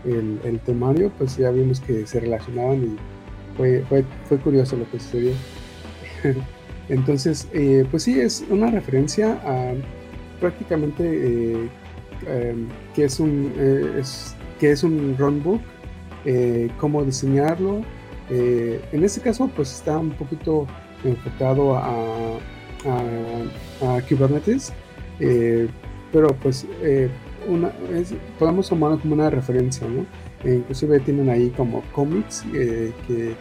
[0.05, 2.97] el, temario, pues ya vimos que se relacionaban y
[3.57, 3.85] fue,
[4.29, 5.31] fue, curioso lo que sucedió.
[6.89, 9.75] entonces, eh, pues sí, es una referencia a
[10.41, 11.69] prácticamente eh,
[12.27, 13.53] em, es un,
[13.97, 15.61] es, que es un runbook,
[16.81, 17.83] cómo diseñarlo.
[18.29, 20.67] en este caso, pues está un poquito
[21.05, 22.39] enfocado a,
[22.85, 24.73] a, Kubernetes,
[25.21, 25.69] eh,
[26.13, 27.09] pero pues eh,
[27.47, 27.73] una,
[28.39, 30.07] podemos tomarlo como una referencia, ¿no?
[30.45, 33.35] E inclusive tienen ahí como cómics eh, que,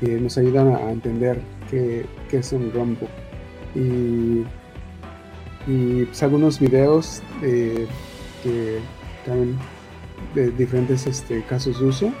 [0.00, 1.40] que, nos ayudan a entender
[1.70, 3.08] qué, qué es un runbook.
[3.74, 4.44] Y
[5.66, 8.78] y pues, algunos videos que
[9.24, 9.56] también
[10.34, 12.12] de diferentes este, casos de uso.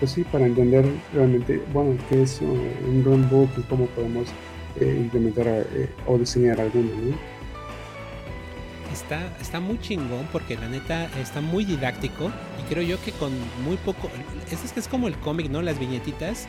[0.00, 4.28] Eh, pues sí, para entender realmente, bueno, qué es un runbook y cómo podemos
[4.80, 6.90] eh, implementar eh, o diseñar alguno,
[8.92, 13.30] Está, está muy chingón porque la neta está muy didáctico y creo yo que con
[13.64, 14.10] muy poco,
[14.50, 15.62] es, que es como el cómic, ¿no?
[15.62, 16.48] Las viñetitas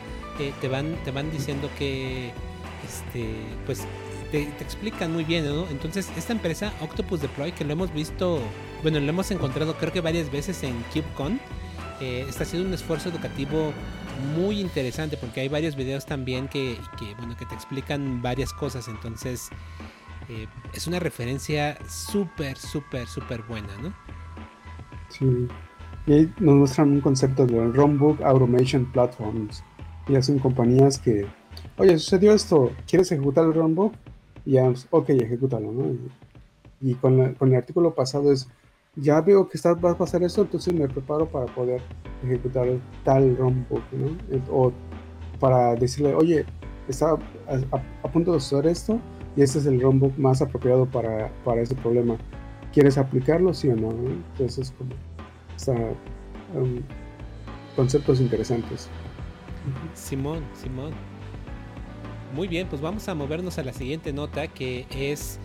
[0.60, 2.32] te van, te van diciendo que,
[2.84, 3.86] este, pues
[4.32, 5.68] te, explican muy bien, ¿no?
[5.68, 8.40] Entonces, esta empresa, Octopus Deploy, que lo hemos visto,
[8.82, 11.38] bueno, lo hemos encontrado creo que varias veces en KubeCon,
[12.02, 13.72] está haciendo un esfuerzo educativo
[14.36, 16.76] muy interesante porque hay varios videos también que,
[17.18, 18.88] bueno, que te explican varias cosas.
[18.88, 19.50] Entonces,
[20.28, 23.92] eh, es una referencia súper, súper, súper buena, ¿no?
[25.08, 25.48] Sí.
[26.06, 29.62] Y ahí nos muestran un concepto de Runbook Automation Platforms.
[30.08, 31.26] Y hacen compañías que,
[31.76, 33.94] oye, sucedió esto, ¿quieres ejecutar el Runbook?
[34.44, 35.96] y ya, ok, ejecútalo, ¿no?
[36.80, 38.48] Y, con, el artículo pasado es,
[38.96, 41.80] ya veo que está, va a pasar eso, entonces me preparo para poder
[42.22, 42.68] ejecutar
[43.04, 44.16] tal rombook, ¿no?
[44.50, 44.72] O
[45.40, 46.44] para decirle, oye,
[46.88, 47.16] está
[47.48, 49.00] a, punto de usar esto
[49.36, 52.16] y este es el rombook más apropiado para, para ese problema.
[52.72, 53.90] ¿Quieres aplicarlo, sí o no?
[53.90, 54.92] Entonces, es como,
[56.54, 56.80] um,
[57.76, 58.88] conceptos interesantes.
[59.94, 60.92] Simón, Simón.
[62.34, 65.38] Muy bien, pues vamos a movernos a la siguiente nota que es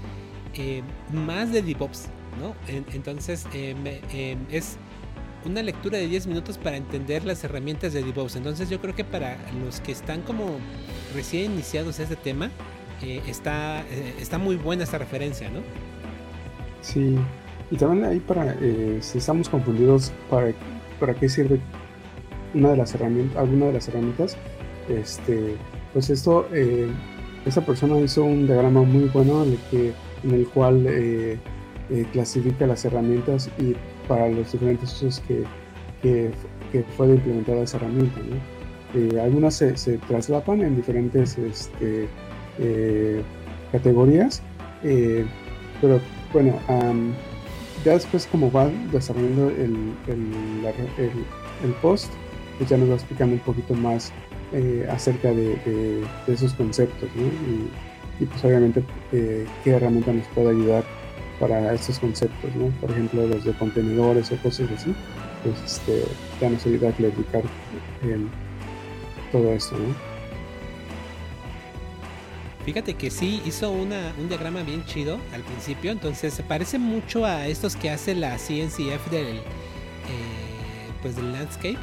[0.54, 0.82] eh,
[1.14, 2.10] más de DevOps,
[2.40, 2.56] ¿no?
[2.68, 3.76] entonces eh,
[4.14, 4.78] eh, es
[5.46, 8.36] una lectura de 10 minutos para entender las herramientas de DevOps.
[8.36, 10.58] Entonces yo creo que para los que están como
[11.16, 12.52] recién iniciados a este tema,
[13.28, 13.86] está,
[14.20, 15.62] está muy buena esta referencia, ¿no?
[16.82, 17.16] Sí,
[17.72, 18.58] y también ahí para,
[19.00, 20.52] si estamos confundidos, para,
[21.00, 21.62] para qué sirve
[22.54, 24.38] una de las herramientas, alguna de las herramientas,
[24.90, 25.56] este,
[25.94, 26.88] pues esto, eh,
[27.46, 30.86] esa persona hizo un diagrama muy bueno en el, que, en el cual
[31.90, 33.76] eh, eh, clasifica las herramientas y
[34.08, 35.44] para los diferentes usos que,
[36.02, 36.32] que,
[36.96, 38.20] puede implementar esa herramienta.
[39.22, 42.08] algunas se, traslapan en diferentes este,
[43.72, 44.42] categorías,
[45.82, 46.00] pero
[46.34, 46.54] bueno,
[47.84, 52.12] ya después como va desarrollando el, el, post,
[52.58, 54.12] pues ya nos va explicando un poquito más
[54.54, 57.10] eh, acerca de, esos conceptos
[58.20, 60.84] y, pues obviamente eh, qué herramienta nos puede ayudar
[61.40, 62.68] para estos conceptos, ¿no?
[62.82, 64.94] por ejemplo los de contenedores o cosas así,
[65.44, 66.04] pues este,
[66.42, 67.44] ya nos ayuda a clarificar
[69.32, 69.76] todo esto.
[69.78, 69.96] ¿no?
[72.66, 77.26] Fíjate que sí hizo una, un diagrama bien chido al principio, entonces se parece mucho
[77.26, 79.42] a estos que hace la CNCF del, eh,
[81.02, 81.78] pues del landscape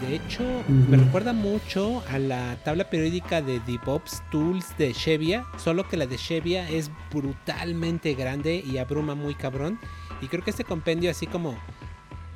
[0.00, 5.88] de hecho, me recuerda mucho a la tabla periódica de DevOps Tools de Shevia, solo
[5.88, 9.78] que la de Shevia es brutalmente grande y abruma muy cabrón.
[10.20, 11.58] Y creo que este compendio así como,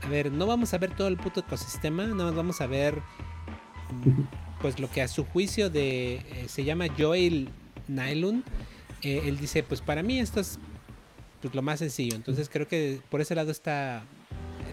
[0.03, 3.01] a ver, no vamos a ver todo el puto ecosistema, nada más vamos a ver
[4.61, 7.49] pues lo que a su juicio de eh, se llama Joel
[7.87, 8.43] Nylon.
[9.03, 10.59] Eh, él dice, pues para mí esto es
[11.41, 12.17] pues, lo más sencillo.
[12.17, 14.05] Entonces creo que por ese lado está,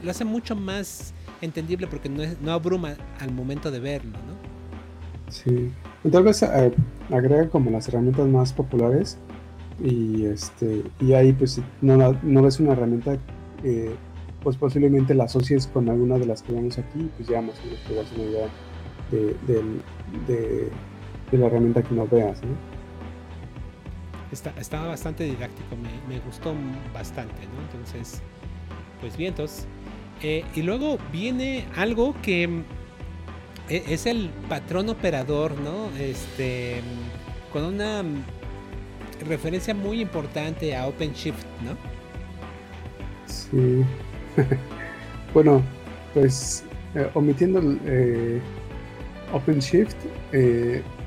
[0.03, 4.49] lo hace mucho más entendible porque no, no abruma al momento de verlo, ¿no?
[5.31, 5.71] Sí,
[6.11, 6.71] tal vez eh,
[7.11, 9.17] agrega como las herramientas más populares
[9.83, 13.17] y este y ahí pues no, no ves una herramienta
[13.63, 13.95] eh,
[14.43, 17.65] pues posiblemente la asocies con alguna de las que vemos aquí pues ya más o
[17.65, 18.47] menos te das una idea
[19.11, 19.35] de,
[20.27, 22.49] de, la herramienta que no veas, ¿no?
[24.31, 26.53] Está, estaba bastante didáctico, me, me gustó
[26.93, 27.61] bastante, ¿no?
[27.61, 28.21] Entonces,
[29.01, 29.67] pues bien, entonces
[30.21, 32.63] eh, y luego viene algo que mm,
[33.69, 35.89] e, es el patrón operador, ¿no?
[35.97, 36.81] Este,
[37.53, 38.23] con una mm,
[39.27, 41.77] referencia muy importante a OpenShift, ¿no?
[43.27, 43.85] Sí.
[45.33, 45.63] bueno,
[46.13, 48.41] pues eh, omitiendo eh,
[49.31, 49.95] OpenShift,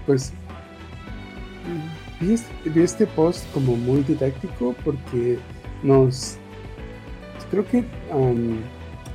[0.07, 0.33] pues
[2.21, 5.39] vi este, vi este post como muy didáctico porque
[5.83, 6.39] nos
[7.53, 7.85] creo que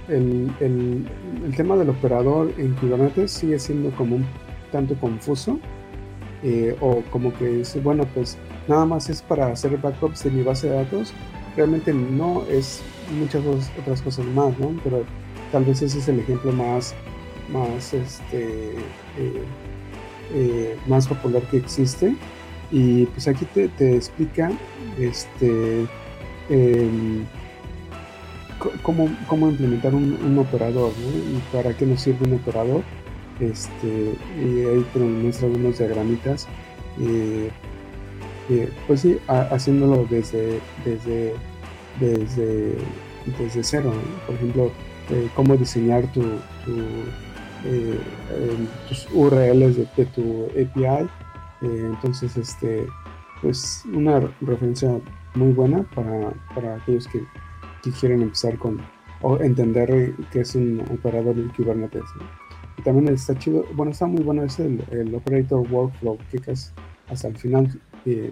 [0.09, 4.25] el, el, tema del operador en Kubernetes sigue siendo como un
[4.71, 5.59] tanto confuso
[6.43, 10.43] eh, o como que dice, bueno, pues nada más es para hacer backups de mi
[10.43, 11.13] base de datos.
[11.55, 12.83] Realmente no es
[13.19, 13.43] muchas
[13.81, 14.79] otras cosas más, ¿no?
[14.83, 15.03] Pero
[15.51, 16.93] tal vez ese es el ejemplo más,
[17.51, 18.73] más, este,
[19.17, 19.43] eh,
[20.35, 22.15] eh, más popular que existe.
[22.71, 24.51] Y pues aquí te, te explica
[24.99, 25.87] este,
[28.81, 32.83] cómo, implementar un, operador y para qué nos sirve un operador.
[33.39, 36.47] Este, y ahí muestra algunos diagramitas.
[38.49, 41.33] Eh, pues sí, haciéndolo desde, desde,
[41.99, 42.77] desde,
[43.37, 43.93] desde cero.
[44.25, 44.71] Por ejemplo,
[45.09, 46.21] eh, cómo diseñar tu,
[47.65, 47.99] eh,
[48.87, 51.07] tus URLs de, tu API.
[51.61, 52.87] entonces, este,
[53.41, 54.99] pues una referencia
[55.35, 57.23] muy buena para, para aquellos que,
[57.91, 58.79] quieren empezar con
[59.21, 62.03] o entender que es un operador de Kubernetes.
[62.77, 66.71] Y también está chido, bueno, está muy bueno es el, el operator workflow, que es
[67.09, 68.31] hasta el final eh,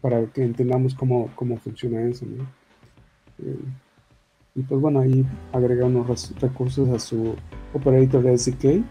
[0.00, 2.24] para que entendamos cómo, cómo funciona eso.
[3.38, 3.58] Eh,
[4.54, 7.34] y pues bueno, ahí agrega unos recursos a su
[7.72, 8.84] operator de SDK.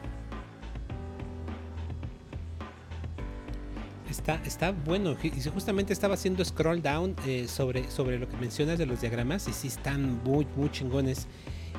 [4.22, 8.78] Está, está bueno, y justamente estaba haciendo scroll down eh, sobre, sobre lo que mencionas
[8.78, 11.26] de los diagramas y sí están muy, muy chingones.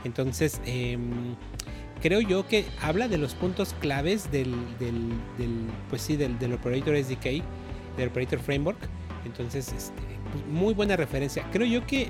[0.02, 1.36] Entonces, em,
[2.00, 5.12] creo yo que habla de los puntos claves del, del,
[5.88, 7.44] pues sí, del, del, Operator SDK,
[7.96, 8.88] del Operator Framework.
[9.24, 11.48] Entonces, este, pues muy buena referencia.
[11.52, 12.08] Creo yo que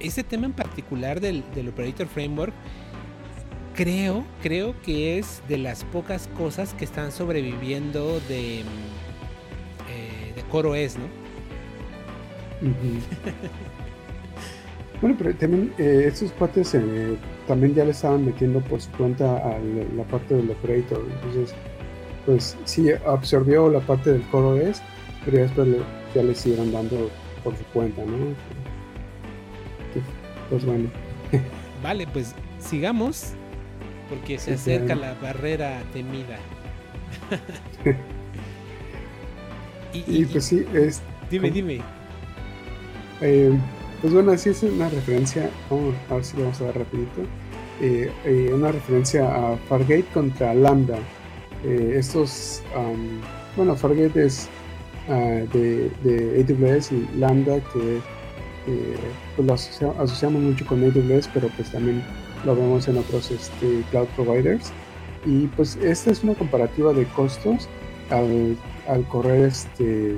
[0.00, 2.52] ese tema en particular del, del Operator Framework,
[3.74, 8.64] creo, creo que es de las pocas cosas que están sobreviviendo de,
[10.50, 11.04] de CoreOS, ¿no?
[15.00, 17.16] Bueno, pero también eh, estos cuates eh,
[17.48, 19.58] también ya le estaban metiendo por su cuenta a
[19.96, 21.02] la parte del operator.
[21.10, 21.54] Entonces,
[22.26, 24.82] pues sí, absorbió la parte del core OS,
[25.24, 25.68] pero ya después
[26.14, 27.10] ya le siguieron dando
[27.42, 28.34] por su cuenta, ¿no?
[30.50, 30.90] Pues bueno.
[31.82, 33.32] Vale, pues sigamos,
[34.10, 36.38] porque se acerca la barrera temida.
[39.92, 41.02] y, pues sí, es.
[41.30, 41.80] Dime, dime.
[43.20, 43.52] Eh,
[44.00, 47.20] pues bueno, así es una referencia, vamos a ver si lo vamos a dar rapidito,
[47.80, 50.98] eh, eh, una referencia a Fargate contra Lambda.
[51.62, 52.62] Estos,
[53.54, 54.48] bueno, Fargate es
[55.10, 55.90] ah, de,
[56.40, 58.00] AWS y Lambda que
[59.36, 59.46] pues
[59.82, 62.02] lo asociamos mucho con AWS, pero pues también
[62.46, 64.72] lo vemos en otros este, cloud providers.
[65.26, 67.68] Y pues esta es una comparativa de costos
[68.10, 68.56] al,
[68.90, 70.16] al correr este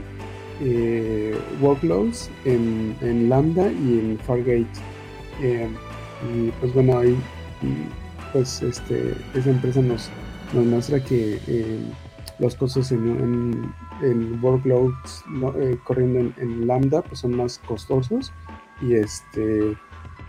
[0.61, 4.67] eh, workloads en, en, Lambda y en Fargate.
[5.41, 5.69] Eh,
[6.33, 7.17] y pues bueno, ahí
[8.33, 10.11] pues este, esa empresa nos,
[10.53, 11.81] nos muestra que eh,
[12.39, 15.25] los costos en, en, workloads
[15.85, 18.33] corriendo en, Lambda pues son más costosos
[18.81, 19.77] y este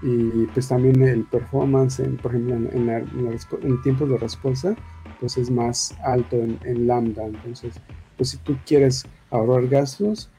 [0.02, 4.76] y pues también el performance en, por ejemplo en, en, tiempos de respuesta
[5.20, 7.76] pues es más alto en, Lambda entonces
[8.18, 10.30] pues si tú quieres ahorrar gastos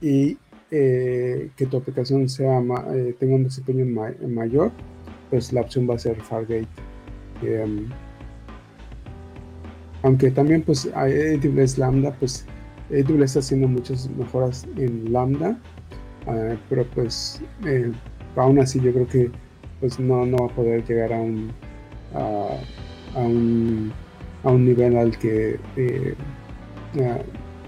[0.00, 0.36] y
[0.70, 2.60] eh, que tu aplicación sea
[2.94, 3.84] eh, tenga un desempeño
[4.28, 4.72] mayor,
[5.30, 6.66] pues la opción va a ser Fargate.
[7.42, 7.88] Em,
[10.02, 12.44] aunque también pues AWS Lambda, pues
[12.90, 15.58] AWS está haciendo muchas mejoras en Lambda,
[16.26, 17.90] ah, pero pues eh,
[18.36, 19.30] aún así yo creo que
[19.80, 21.52] pues no, no va a poder llegar a un,
[22.14, 23.92] a, un,
[24.42, 25.58] a un nivel al que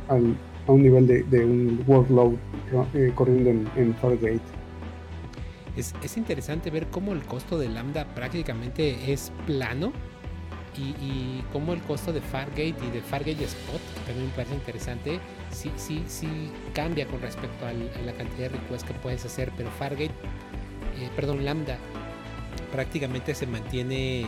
[0.09, 2.35] al, a un nivel de, un workload
[2.95, 4.41] eh, corriendo en, Fargate.
[5.77, 9.93] Es, interesante ver cómo el costo de Lambda prácticamente es plano
[10.77, 14.55] y, y cómo el costo de Fargate y de Fargate Spot, que también me parece
[14.55, 15.21] interesante,
[15.51, 16.29] sí, sí, sí
[16.75, 20.15] cambia con respecto a la cantidad de requests que puedes hacer, pero Fargate,
[20.99, 21.79] eh, perdón, Lambda
[22.73, 24.27] prácticamente se mantiene, eh,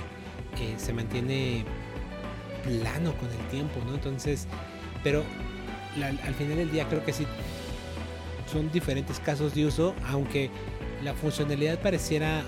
[0.77, 1.65] se mantiene
[2.65, 3.95] plano con el tiempo, ¿no?
[3.95, 4.47] Entonces,
[5.03, 5.25] pero
[6.01, 7.27] al final del día creo que sí
[8.51, 10.51] son diferentes casos de uso, aunque
[11.05, 12.43] la funcionalidad pareciera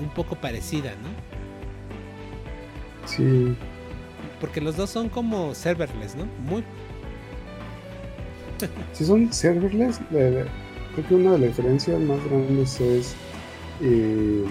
[0.00, 1.08] un poco parecida, ¿no?
[3.08, 3.56] Sí.
[4.40, 6.26] Porque los dos son como serverless, ¿no?
[6.48, 6.62] Muy.
[8.92, 10.46] si son serverless, creo
[11.08, 13.14] que una de las diferencias más grandes es
[13.82, 14.44] eh,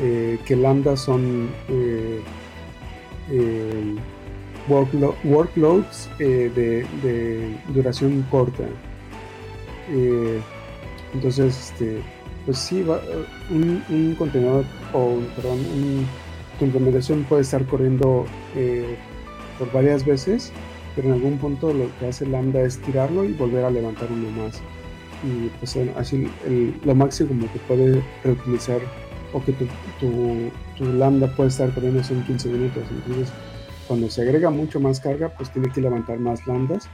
[0.00, 1.50] eh, que Lambda son
[4.68, 8.64] eh, workloads eh, de, duración corta.
[9.90, 10.40] Eh,
[11.14, 12.00] entonces, este,
[12.46, 13.00] pues sí, va,
[13.50, 15.58] un, contenedor o perdón,
[16.58, 18.24] tu implementación puede estar corriendo
[18.56, 18.96] eh,
[19.58, 20.52] por varias veces,
[20.94, 24.30] pero en algún punto lo que hace Lambda es tirarlo y volver a levantar uno
[24.30, 24.60] más.
[25.24, 26.28] Y pues así
[26.84, 28.80] lo máximo que puede reutilizar
[29.32, 29.66] o que tu,
[30.00, 32.82] tu, Lambda puede estar corriendo son 15 minutos.
[32.90, 33.32] Entonces,
[33.86, 36.88] cuando se agrega mucho más carga, pues tiene que levantar más lambdas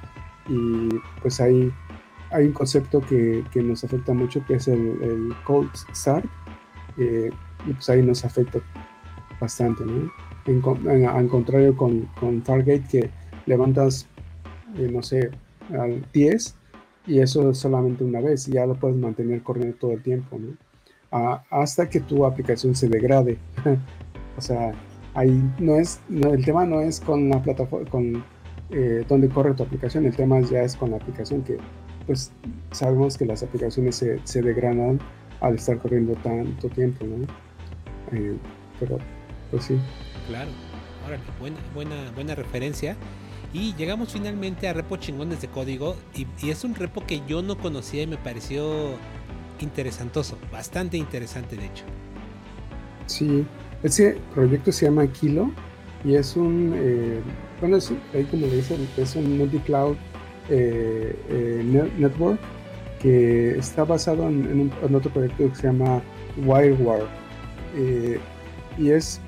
[0.48, 0.88] y
[1.20, 1.72] pues hay,
[2.30, 6.24] hay un concepto que, que nos afecta mucho que es el, cold start
[6.96, 7.30] eh,
[7.66, 8.60] y pues ahí nos afecta
[9.40, 10.10] bastante, ¿no?
[10.46, 13.10] En, al contrario con, con Fargate que
[13.46, 14.06] levantas,
[14.76, 15.30] eh, no sé,
[15.78, 16.54] al 10
[17.06, 20.56] y eso solamente una vez y ya lo puedes mantener corriendo todo el tiempo, ¿no?
[21.10, 23.38] Ah, hasta que tu aplicación se degrade.
[24.36, 24.72] o sea,
[25.18, 28.24] ahí no es, no, el tema no es con la plataforma, con
[28.70, 31.58] eh, donde corre tu aplicación, el tema ya es con la aplicación que
[32.06, 32.30] pues
[32.70, 35.00] sabemos que las aplicaciones se, se degradan
[35.40, 37.26] al estar corriendo tanto tiempo, ¿no?
[38.16, 38.36] Eh,
[38.78, 38.98] pero,
[39.50, 39.78] pues sí.
[40.28, 40.50] Claro,
[41.06, 42.96] órale, buena, buena, buena referencia.
[43.52, 47.42] Y llegamos finalmente a repo chingones de código y, y, es un repo que yo
[47.42, 48.92] no conocía y me pareció
[49.60, 51.84] interesantoso, bastante interesante de hecho.
[53.06, 53.46] Sí,
[53.82, 55.50] ese proyecto se llama Kilo
[56.04, 57.20] y es un, eh,
[57.60, 59.96] bueno, es, ahí como le dicen, es un multi-cloud
[60.50, 62.40] eh, eh, network
[63.00, 66.00] que está basado en, un, otro proyecto que se llama
[66.38, 67.04] WireWare
[67.76, 68.18] eh,
[68.78, 69.20] y es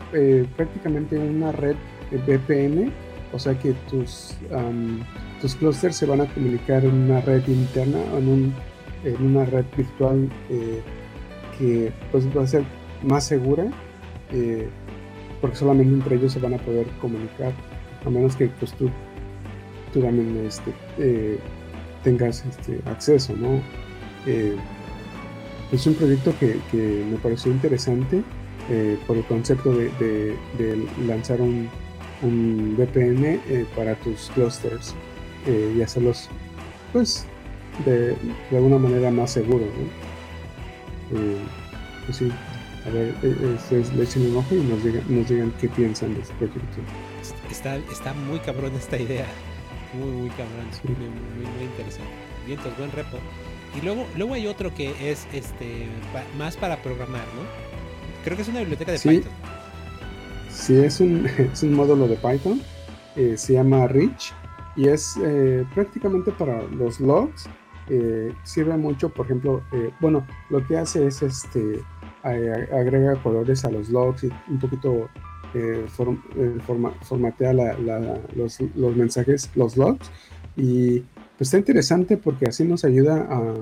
[0.57, 1.77] prácticamente una red
[2.11, 2.91] VPN,
[3.33, 5.01] o sea que tus, um,
[5.41, 8.55] tus clusters se van a comunicar en una red interna, en, un,
[9.05, 10.29] en una red virtual
[11.59, 12.65] que pues va a ser
[13.03, 13.71] más segura,
[14.33, 14.69] eh,
[15.41, 17.53] porque solamente entre ellos se van a poder comunicar,
[18.05, 18.91] a menos que pues tú,
[19.93, 21.39] también este, eh,
[22.05, 23.61] tengas este, acceso, ¿no?
[25.73, 28.23] es un proyecto que, me pareció interesante
[28.69, 30.37] eh, por el concepto de,
[31.07, 31.69] lanzar un,
[32.23, 34.95] VPN eh, para tus clusters
[35.47, 36.29] eh, y hacerlos
[36.93, 37.25] pues
[37.87, 38.15] de,
[38.51, 39.65] alguna manera más seguro
[42.05, 42.31] pues sí
[42.87, 46.21] a ver es, le echen un ojo y nos digan, nos digan qué piensan de
[46.21, 46.81] este proyecto
[47.51, 49.27] está, está muy cabrón esta idea
[49.95, 50.81] muy muy cabrón sí.
[50.85, 52.11] muy, muy, muy interesante
[52.47, 53.19] vientos buen repo
[53.77, 57.71] y luego luego hay otro que es este pa, más para programar no
[58.25, 59.33] Creo que es una biblioteca de sí, Python.
[60.51, 62.61] Sí, es un, es un módulo de Python.
[63.17, 64.33] Eh, se llama Rich
[64.77, 67.49] y es eh, prácticamente para los logs.
[67.89, 71.83] Eh, sirve mucho, por ejemplo, eh, bueno, lo que hace es este
[72.23, 75.09] agrega colores a los logs y un poquito
[75.89, 76.23] form,
[76.67, 77.53] forma, formatea
[78.35, 78.61] los,
[78.97, 80.11] mensajes, los logs.
[80.57, 81.01] Y
[81.39, 83.55] pues está interesante porque así nos ayuda a,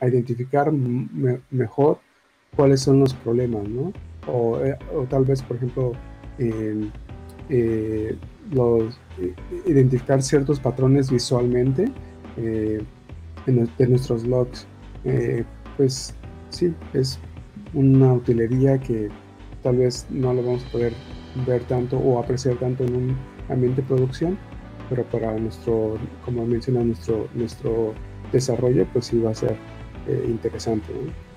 [0.00, 1.98] a identificar me, mejor
[2.56, 3.92] cuáles son los problemas, ¿no?
[4.26, 4.76] O, eh,
[5.08, 5.92] tal vez, por ejemplo,
[6.38, 6.88] eh,
[7.48, 8.16] eh,
[8.52, 8.98] los,
[9.66, 11.90] identificar ciertos patrones visualmente
[12.36, 12.86] en,
[13.46, 14.66] de nuestros logs.
[15.76, 16.14] pues
[16.50, 17.18] sí, es
[17.74, 19.08] una utilería que
[19.62, 20.92] tal vez no lo vamos a poder
[21.46, 23.16] ver tanto o apreciar tanto en un
[23.48, 24.38] ambiente de producción,
[24.88, 27.94] pero para nuestro, como menciona nuestro, nuestro
[28.32, 29.56] desarrollo, pues sí va a ser
[30.08, 30.92] eh, interesante.
[30.92, 31.30] ¿no?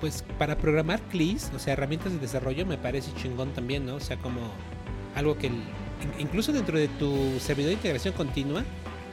[0.00, 3.96] pues para programar CLIs, o sea, herramientas de desarrollo, me parece chingón también, ¿no?
[3.96, 4.40] O sea, como
[5.14, 5.50] algo que
[6.18, 8.64] incluso dentro de tu servidor de integración continua,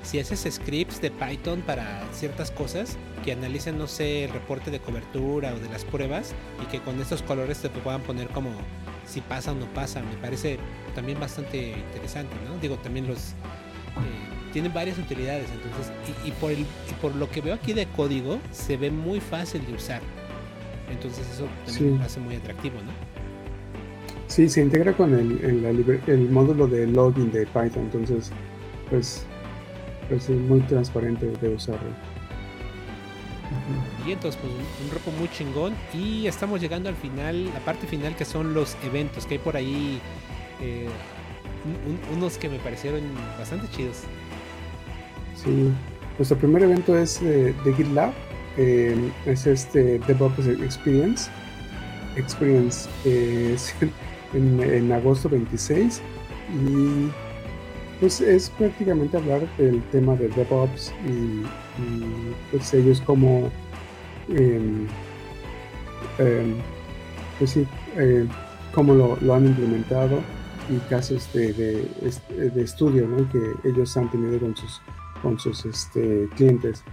[0.03, 4.79] si haces scripts de Python para ciertas cosas que analicen, no sé, el reporte de
[4.79, 8.51] cobertura o de las pruebas y que con estos colores te puedan poner como
[9.07, 10.59] si pasa o no pasa, me parece
[10.93, 12.57] también bastante interesante, ¿no?
[12.59, 13.31] Digo, también los...
[13.31, 15.91] Eh, tienen varias utilidades, entonces,
[16.23, 19.19] y, y, por el, y por lo que veo aquí de código, se ve muy
[19.19, 20.01] fácil de usar.
[20.91, 21.97] Entonces eso también sí.
[21.97, 22.91] lo hace muy atractivo, ¿no?
[24.27, 28.31] Sí, se integra con el, el, el, módulo de login de Python, entonces
[28.89, 29.25] pues,
[30.09, 31.89] pues es muy transparente de usarlo.
[34.05, 35.73] Y entonces, pues un repo muy chingón.
[35.93, 39.55] Y estamos llegando al final, la parte final que son los eventos, que hay por
[39.55, 39.99] ahí
[40.61, 40.87] eh,
[41.87, 43.01] un, unos que me parecieron
[43.37, 44.01] bastante chidos.
[45.35, 45.71] Sí,
[46.17, 48.13] nuestro primer evento es de GitLab,
[48.57, 48.95] eh,
[49.25, 51.29] es este DevOps Experience.
[52.15, 53.57] Experience eh,
[54.33, 56.01] en, en, agosto 26
[56.53, 57.09] y
[58.03, 61.45] pues es prácticamente hablar del tema de DevOps y,
[61.81, 63.49] y pues ellos como
[64.27, 64.85] eh,
[67.39, 68.27] pues sí, eh,
[68.73, 70.19] cómo lo, lo, han implementado
[70.69, 74.81] y casos de, de, estudio que ellos han tenido con sus,
[75.21, 76.83] con sus este, clientes.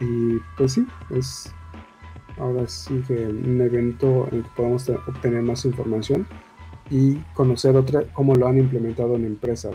[0.00, 1.52] Y pues sí, es
[2.38, 6.26] ahora sí que un evento en el que podamos obtener más información
[6.90, 9.74] y conocer otra, cómo lo han implementado en empresas.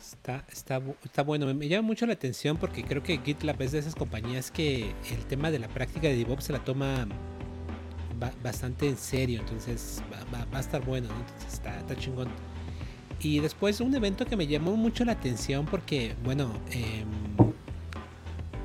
[0.00, 3.78] Está, está, está, bueno, me llama mucho la atención porque creo que GitLab es de
[3.78, 7.06] esas compañías que el tema de la práctica de DevOps se la toma
[8.42, 11.14] bastante en serio, entonces va, a estar bueno, ¿no?
[11.14, 12.28] entonces está, chingón.
[13.20, 17.04] Y después un evento que me llamó mucho la atención porque, bueno, eh,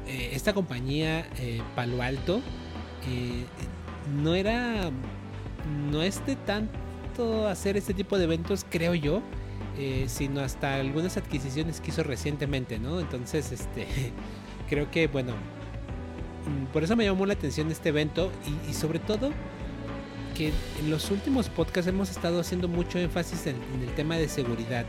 [0.08, 2.42] eh, esta compañía eh, Palo Alto
[4.22, 4.92] no era,
[5.92, 6.70] no es de tan,
[7.14, 9.22] vuelto a hacer este tipo de eventos, creo yo,
[9.78, 13.00] eh, sino hasta algunas adquisiciones que hizo recientemente, ¿no?
[13.00, 13.88] Entonces, este,
[14.70, 18.32] creo que, bueno, mm, por eso me llamó la atención este evento
[18.70, 19.32] y, sobre todo
[20.36, 24.84] que en los últimos podcasts hemos estado haciendo mucho énfasis en, el tema de seguridad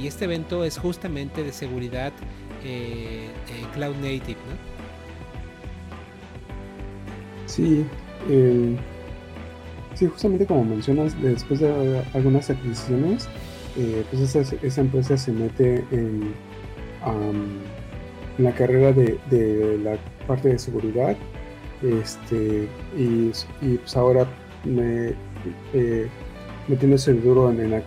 [0.00, 2.12] y este evento es justamente de seguridad
[2.62, 4.73] eh, eh, cloud native, ¿no?
[7.54, 7.86] Sí,
[9.94, 13.28] sí, justamente como mencionas, después de algunas adquisiciones,
[13.76, 16.34] eh, pues esa, empresa se mete en,
[18.38, 19.96] la carrera de, la
[20.26, 21.16] parte de seguridad
[21.80, 23.30] este, y,
[23.76, 24.26] pues ahora
[24.64, 25.12] me,
[25.74, 26.08] eh,
[26.66, 27.82] metiéndose duro en, la,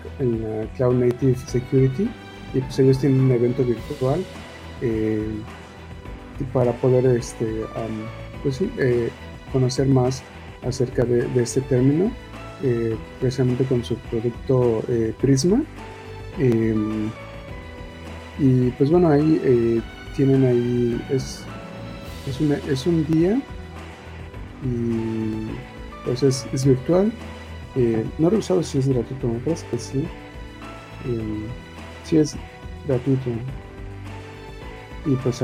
[0.78, 2.10] Cloud Native Security
[2.54, 4.24] y pues ellos tienen un evento virtual
[4.82, 5.28] eh,
[6.54, 7.66] para poder este,
[8.44, 9.10] pues eh,
[9.52, 10.24] conocer más
[10.64, 12.12] acerca de, este término,
[12.64, 15.64] eh, precisamente con su producto eh, Prisma.
[16.38, 17.10] Em,
[18.40, 19.82] y pues bueno, ahí eh,
[20.16, 21.44] tienen ahí, es,
[22.28, 23.42] es, un día
[24.64, 25.48] y
[26.06, 27.12] pues es, virtual.
[28.18, 30.08] no he revisado si es gratuito, me parece que sí.
[31.06, 31.44] Em,
[32.04, 32.36] sí es
[32.88, 33.30] gratuito.
[35.06, 35.42] Y pues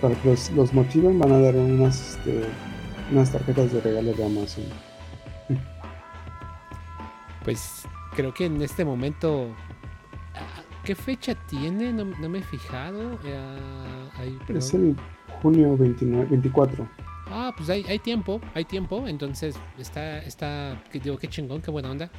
[0.00, 2.16] para que los, los motiven van a dar unas...
[2.16, 2.42] Este,
[3.10, 4.64] unas tarjetas de regalo de Amazon.
[7.44, 7.84] Pues
[8.14, 9.54] creo que en este momento.
[10.84, 11.92] ¿Qué fecha tiene?
[11.92, 13.18] No, me he fijado.
[13.24, 14.96] Eh, es el
[15.42, 16.88] junio 29, 24.
[17.28, 19.06] Ah, pues hay, hay tiempo, hay tiempo.
[19.06, 22.10] Entonces está, está, digo, qué chingón, qué buena onda.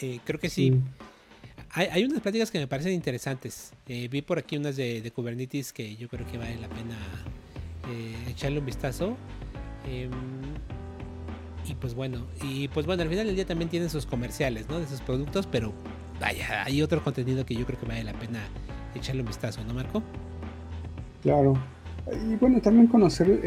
[0.00, 0.80] Eh, creo que sí.
[1.70, 3.72] Hay, hay, unas pláticas que me parecen interesantes.
[3.88, 6.96] Eh, vi por aquí unas de, de, Kubernetes que yo creo que vale la pena
[8.28, 9.16] echarle un vistazo.
[9.86, 10.10] Em,
[11.66, 14.78] y pues bueno, y pues bueno, al final del día también tienen sus comerciales, ¿no?
[14.78, 15.72] De sus productos, pero
[16.20, 18.40] vaya, hay otro contenido que yo creo que vale la pena
[18.94, 20.02] echarle un vistazo, ¿no, Marco?
[21.22, 21.54] Claro.
[22.28, 23.40] Y bueno, también conocer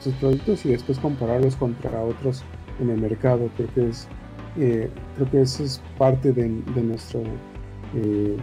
[0.00, 2.42] sus productos y después compararlos contra otros
[2.80, 3.48] en el mercado.
[3.56, 4.08] Creo que es,
[4.58, 6.48] eh, creo que eso es parte de,
[6.82, 7.22] nuestro
[7.94, 8.36] eh,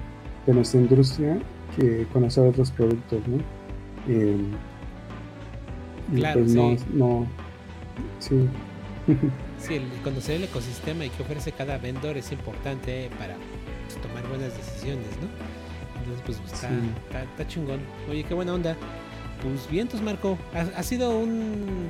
[0.45, 1.39] de nuestra industria
[1.75, 3.37] que conocer otros productos, ¿no?
[4.07, 4.53] Em,
[6.15, 6.77] Claro, pues sí.
[6.93, 7.27] No,
[8.19, 8.47] sí.
[9.59, 13.35] sí, el conocer el ecosistema y qué ofrece cada vendor es importante para
[13.87, 15.27] pues, tomar buenas decisiones, ¿no?
[15.99, 16.69] Entonces, pues está,
[17.23, 17.79] está, chingón.
[18.09, 18.75] Oye, qué buena onda.
[19.41, 20.37] Pues vientos, Marco.
[20.53, 21.89] Ha, sido un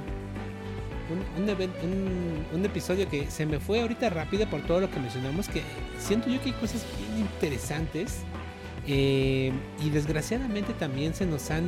[1.09, 5.47] un, un, un, episodio que se me fue ahorita rápido por todo lo que mencionamos,
[5.49, 5.63] que
[5.97, 8.19] siento yo que hay cosas bien interesantes
[8.87, 9.51] eh,
[9.83, 11.65] y desgraciadamente también se nos han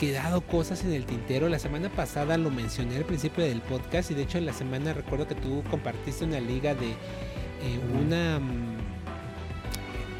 [0.00, 1.50] quedado cosas en el tintero.
[1.50, 4.94] La semana pasada lo mencioné al principio del podcast y de hecho en la semana
[4.94, 8.78] recuerdo que tú compartiste una liga de eh, una mm,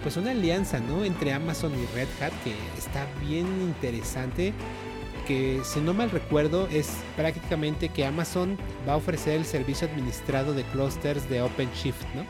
[0.02, 1.02] pues una alianza, ¿no?
[1.02, 4.52] Entre Amazon y Red Hat que está bien interesante.
[5.26, 10.52] Que si no mal recuerdo es prácticamente que Amazon va a ofrecer el servicio administrado
[10.52, 12.24] de clusters de OpenShift, ¿no?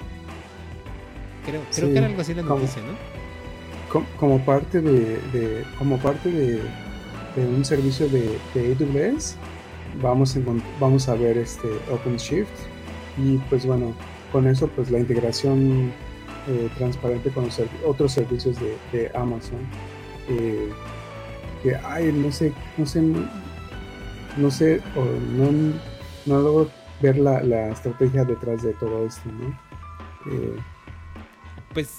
[1.46, 4.00] Creo, creo que era algo así la noticia, ¿no?
[4.18, 6.89] Como, parte de como parte de
[7.36, 9.36] de un servicio de, AWS,
[10.02, 10.40] vamos a,
[10.78, 12.50] vamos a ver este OpenShift
[13.18, 13.94] y pues bueno,
[14.32, 15.92] con eso pues la integración
[16.48, 18.56] eh, transparente con los otros servicios
[18.92, 19.60] de, Amazon.
[20.28, 20.70] Eh,
[21.62, 23.02] que ay, no sé, no sé,
[24.36, 24.80] no sé,
[25.36, 25.50] no,
[26.26, 26.70] no logro
[27.02, 29.48] ver la, la, estrategia detrás de todo esto, ¿no?
[30.32, 30.56] Eh,
[31.72, 31.98] pues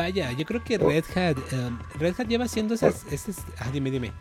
[0.00, 3.04] Vaya, yo creo que Red Hat, em, Red Hat lleva haciendo esas,
[3.58, 4.12] ah, dime, dime.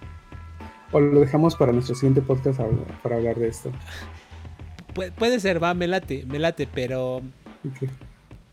[0.91, 2.59] O lo dejamos para nuestro siguiente podcast
[3.01, 3.71] para hablar de esto.
[5.17, 7.21] puede ser, va, me late, me late, pero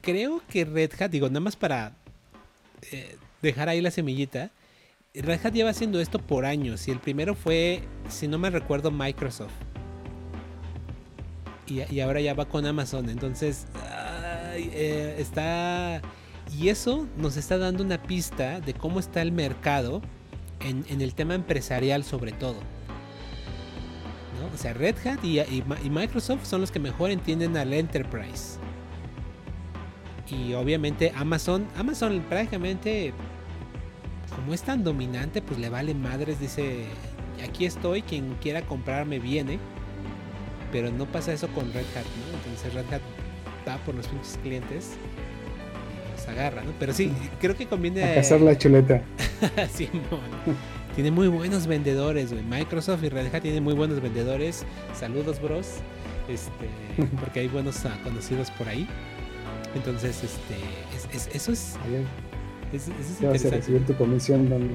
[0.03, 1.97] creo que Red Hat, digo, nada más para
[2.93, 4.53] eh, dejar ahí la semillita,
[5.12, 8.93] Red Hat lleva haciendo esto por años y el primero fue, si no me recuerdo,
[8.93, 9.51] Microsoft.
[11.66, 13.66] Y, ahora ya va con Amazon, entonces
[14.55, 16.01] eh, está
[16.53, 20.01] y eso nos está dando una pista de cómo está el mercado
[20.61, 22.57] en, el tema empresarial sobre todo.
[24.55, 25.43] O sea, Red Hat y,
[25.91, 28.59] Microsoft son los que mejor entienden al enterprise.
[30.29, 33.13] Y obviamente Amazon, Amazon prácticamente,
[34.35, 36.87] como es tan dominante, pues le vale madres, dice,
[37.47, 39.59] aquí estoy, quien quiera comprarme viene.
[40.73, 42.39] Pero no pasa eso con Red Hat, ¿no?
[42.39, 43.03] Entonces Red Hat
[43.69, 44.97] va por los pinches clientes
[46.29, 46.72] agarra, ¿no?
[46.79, 48.05] Pero sí, creo que conviene.
[48.05, 49.03] A cazar la chuleta.
[49.72, 49.89] sí,
[50.95, 52.45] tiene muy buenos vendedores, güey.
[52.45, 54.64] Microsoft y Red Hat tienen muy buenos vendedores.
[54.95, 55.74] Saludos, bros.
[56.29, 56.68] Este,
[57.20, 58.89] porque hay buenos ah, conocidos por ahí.
[59.74, 60.57] Entonces, este,
[61.35, 61.77] eso es.
[62.72, 64.49] Eso, es vas a recibir tu comisión,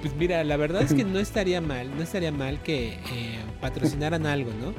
[0.00, 4.26] Pues mira, la verdad es que no estaría mal, no estaría mal que eh, patrocinaran
[4.26, 4.74] algo, ¿no?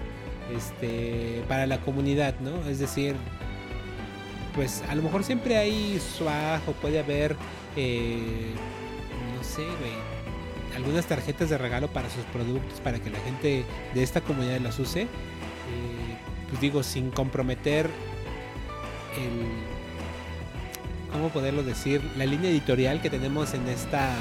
[0.54, 2.68] Este, para la comunidad, ¿no?
[2.68, 3.16] Es decir,
[4.54, 7.36] pues a lo mejor siempre hay swag o puede haber,
[7.76, 8.54] eh,
[9.36, 9.64] no sé,
[10.76, 14.80] algunas tarjetas de regalo para sus productos para que la gente de esta comunidad las
[14.80, 15.02] use.
[15.04, 15.08] Eh,
[16.50, 17.90] pues digo, sin comprometer
[19.18, 19.48] el,
[21.12, 22.02] ¿cómo poderlo decir?
[22.18, 24.16] La línea editorial que tenemos en esta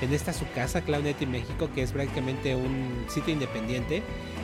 [0.00, 4.02] en esta su casa, Cloudnet México, que es prácticamente un sitio independiente,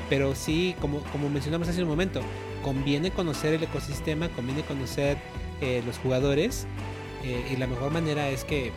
[0.09, 2.21] pero sí, como, como mencionamos hace un momento,
[2.63, 5.19] conviene conocer el ecosistema, conviene conocer
[5.61, 6.67] eh, los jugadores,
[7.23, 8.73] eh, y la mejor manera es que,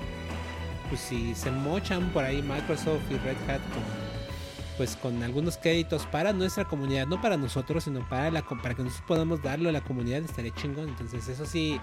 [0.90, 4.06] pues si se mochan por ahí Microsoft y Red Hat con
[4.78, 8.84] pues con algunos créditos para nuestra comunidad, no para nosotros, sino para la para que
[8.84, 10.90] nosotros podamos darlo a la comunidad, estaría chingón.
[10.90, 11.80] Entonces, eso sí,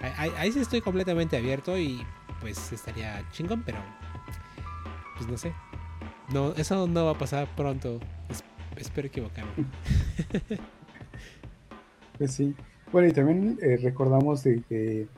[0.00, 2.04] ahí, ahí sí estoy completamente abierto y
[2.40, 3.78] pues estaría chingón, pero
[5.18, 5.52] pues no sé.
[6.32, 7.98] No, eso no va a pasar pronto.
[8.76, 9.50] espero equivocarme.
[12.18, 12.54] pues sí.
[12.92, 15.08] Bueno, y también eh, recordamos de que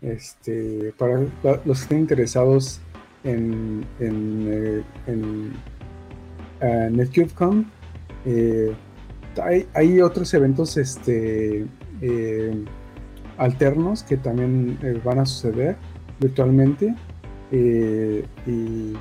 [0.00, 1.32] este, para los
[1.64, 2.80] que estén interesados
[3.24, 5.54] en, en, eh, en
[7.00, 7.04] uh,
[9.42, 11.66] hay, hay, otros eventos este,
[13.36, 15.76] alternos que también van a suceder
[16.20, 16.94] virtualmente.
[17.52, 18.94] y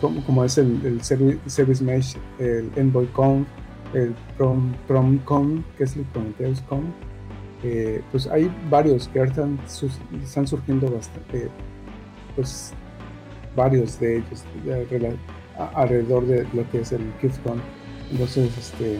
[0.00, 3.46] como, es el, Service, Mesh, el EnvoyCon,
[3.94, 6.92] el Prom, PromCon, que es el PrometheusCon.
[7.64, 11.48] Eh, pues hay varios que están surgiendo bastante,
[12.34, 12.72] pues
[13.54, 14.44] varios de ellos
[15.74, 17.60] alrededor de lo que es el KidsCon.
[18.10, 18.98] Entonces, este,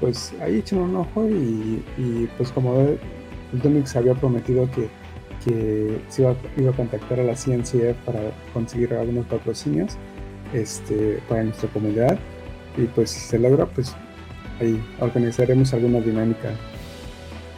[0.00, 2.98] pues ahí echen un ojo y, y pues como el
[3.62, 4.88] Domix había prometido que
[5.44, 8.20] que se iba, iba, a contactar a la CNCF para
[8.52, 9.96] conseguir algunos patrocinios
[10.52, 12.18] este, para nuestra comunidad.
[12.76, 13.94] Y pues si se logra pues
[14.60, 16.50] ahí organizaremos alguna dinámica.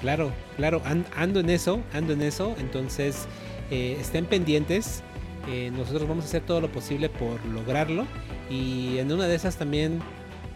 [0.00, 0.82] Claro claro
[1.16, 2.54] ando en eso ando en eso.
[2.58, 3.26] Entonces
[3.70, 5.02] eh, estén pendientes.
[5.48, 8.06] Eh, nosotros vamos a hacer todo lo posible por lograrlo.
[8.50, 10.00] Y en una de esas también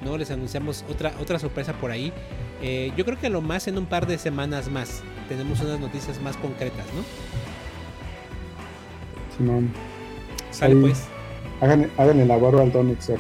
[0.05, 2.13] no les anunciamos otra otra sorpresa por ahí.
[2.63, 6.21] Eh, yo creo que lo más en un par de semanas más tenemos unas noticias
[6.21, 7.03] más concretas, ¿no?
[9.37, 9.71] Simón.
[10.51, 11.05] Sale pues.
[11.61, 13.11] Hagan, háganle la barba al Donix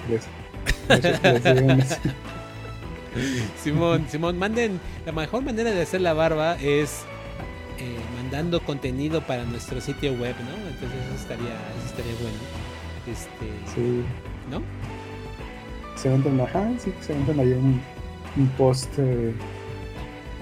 [3.62, 4.80] Simón, Simón, manden.
[5.04, 7.02] La mejor manera de hacer la barba es
[7.78, 10.68] eh, mandando contenido para nuestro sitio web, ¿no?
[10.68, 12.38] Entonces eso estaría, eso estaría bueno.
[13.06, 14.04] Este, sí.
[14.50, 14.62] ¿No?
[15.96, 17.80] Se aventan, ajá, sí, se aventan ahí un,
[18.36, 18.90] un post.
[18.98, 19.34] Eh,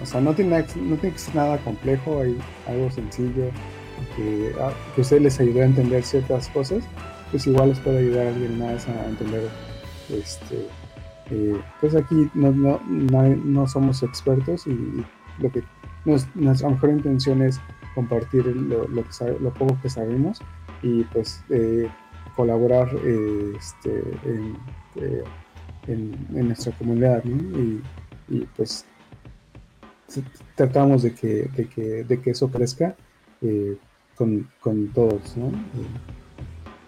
[0.02, 2.36] o sea, no tiene, no tiene que ser nada complejo, hay
[2.66, 3.50] algo sencillo
[4.14, 6.84] que, ah, que a ustedes les ayude a entender ciertas cosas,
[7.30, 9.48] pues igual les puede ayudar a alguien más a entender.
[10.10, 10.68] Este,
[11.30, 15.04] eh, pues aquí no, no, no, somos expertos y
[15.40, 15.62] lo que
[16.04, 17.60] nuestra mejor intención es
[17.94, 20.40] compartir lo, que lo poco que sabemos
[20.82, 21.88] y pues eh,
[22.36, 24.56] colaborar eh, este, en,
[25.88, 28.86] en, nuestra comunidad y pues
[30.54, 32.96] tratamos de que, de que, de que eso crezca
[33.42, 33.76] eh,
[34.14, 35.52] con, con, todos, ¿no?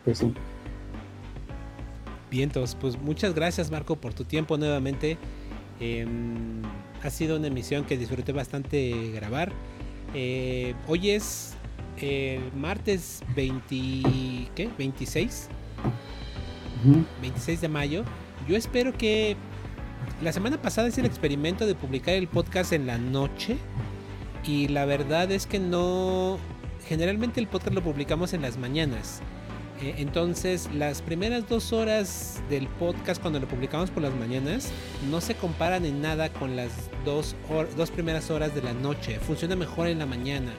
[0.05, 0.33] pues sí.
[2.31, 5.17] Vientos, pues muchas gracias Marco por tu tiempo nuevamente.
[5.81, 6.63] Em,
[7.03, 9.53] ha sido una emisión que disfruté bastante grabar.
[10.15, 11.55] Eh, hoy es
[12.01, 14.71] el martes 20, ¿qué?
[14.79, 15.49] 26.
[17.21, 18.05] 26 de mayo.
[18.49, 19.37] Yo espero que
[20.23, 23.57] la semana pasada hice el experimento de publicar el podcast en la noche
[24.45, 26.39] y la verdad es que no...
[26.87, 29.21] Generalmente el podcast lo publicamos en las mañanas.
[29.83, 34.73] Eh, entonces las primeras dos horas del podcast cuando lo publicamos por las mañanas
[35.09, 36.73] no se comparan en nada con las
[37.05, 37.37] dos,
[37.77, 39.21] dos primeras horas de la noche.
[39.21, 40.53] Funciona mejor en la mañana.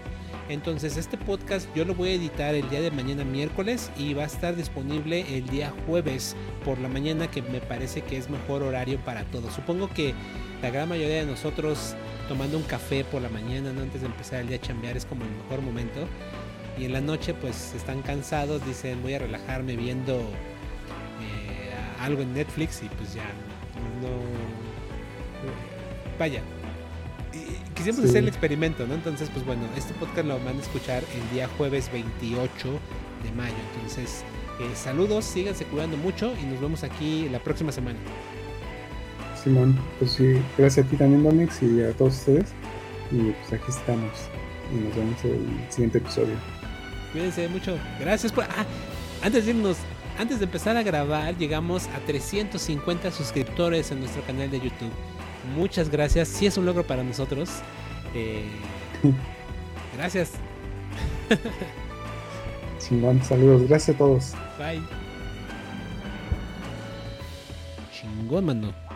[0.50, 4.24] Entonces este podcast yo lo voy a editar el día de mañana miércoles y va
[4.24, 6.36] a estar disponible el día jueves
[6.66, 9.54] por la mañana que me parece que es mejor horario para todos.
[9.54, 10.16] Supongo que
[10.64, 11.96] la gran mayoría de nosotros
[12.28, 15.24] tomando un café por la mañana antes de empezar el día a chambear es como
[15.24, 16.08] el mejor momento.
[16.80, 22.34] Y en la noche pues están cansados, dicen voy a relajarme viendo eh, algo en
[22.34, 23.26] Netflix y pues ya
[24.02, 24.10] no...
[26.18, 26.42] Vaya,
[27.76, 28.96] quisimos hacer el experimento, ¿no?
[28.96, 32.80] Entonces, pues bueno, este podcast lo van a escuchar el día jueves 28
[33.24, 33.56] de mayo.
[33.76, 34.24] Entonces,
[34.60, 38.00] eh, saludos, síganse cuidando mucho y nos vemos aquí la próxima semana.
[39.42, 42.50] Simón, pues sí, gracias a ti también, Domix, y a todos ustedes.
[43.12, 44.12] Y pues aquí estamos.
[44.74, 46.36] Y nos vemos en el siguiente episodio.
[47.12, 47.78] Cuídense mucho.
[48.00, 48.44] Gracias por.
[48.44, 48.66] Ah,
[49.24, 49.78] antes de irnos,
[50.18, 54.92] antes de empezar a grabar, llegamos a 350 suscriptores en nuestro canal de YouTube.
[55.56, 56.28] Muchas gracias.
[56.28, 57.50] Sí es un logro para nosotros.
[58.14, 58.50] Eh,
[59.98, 60.32] gracias.
[62.80, 63.68] Chingón, saludos.
[63.68, 64.34] Gracias a todos.
[64.58, 64.82] Bye.
[67.92, 68.89] Chingón, mano.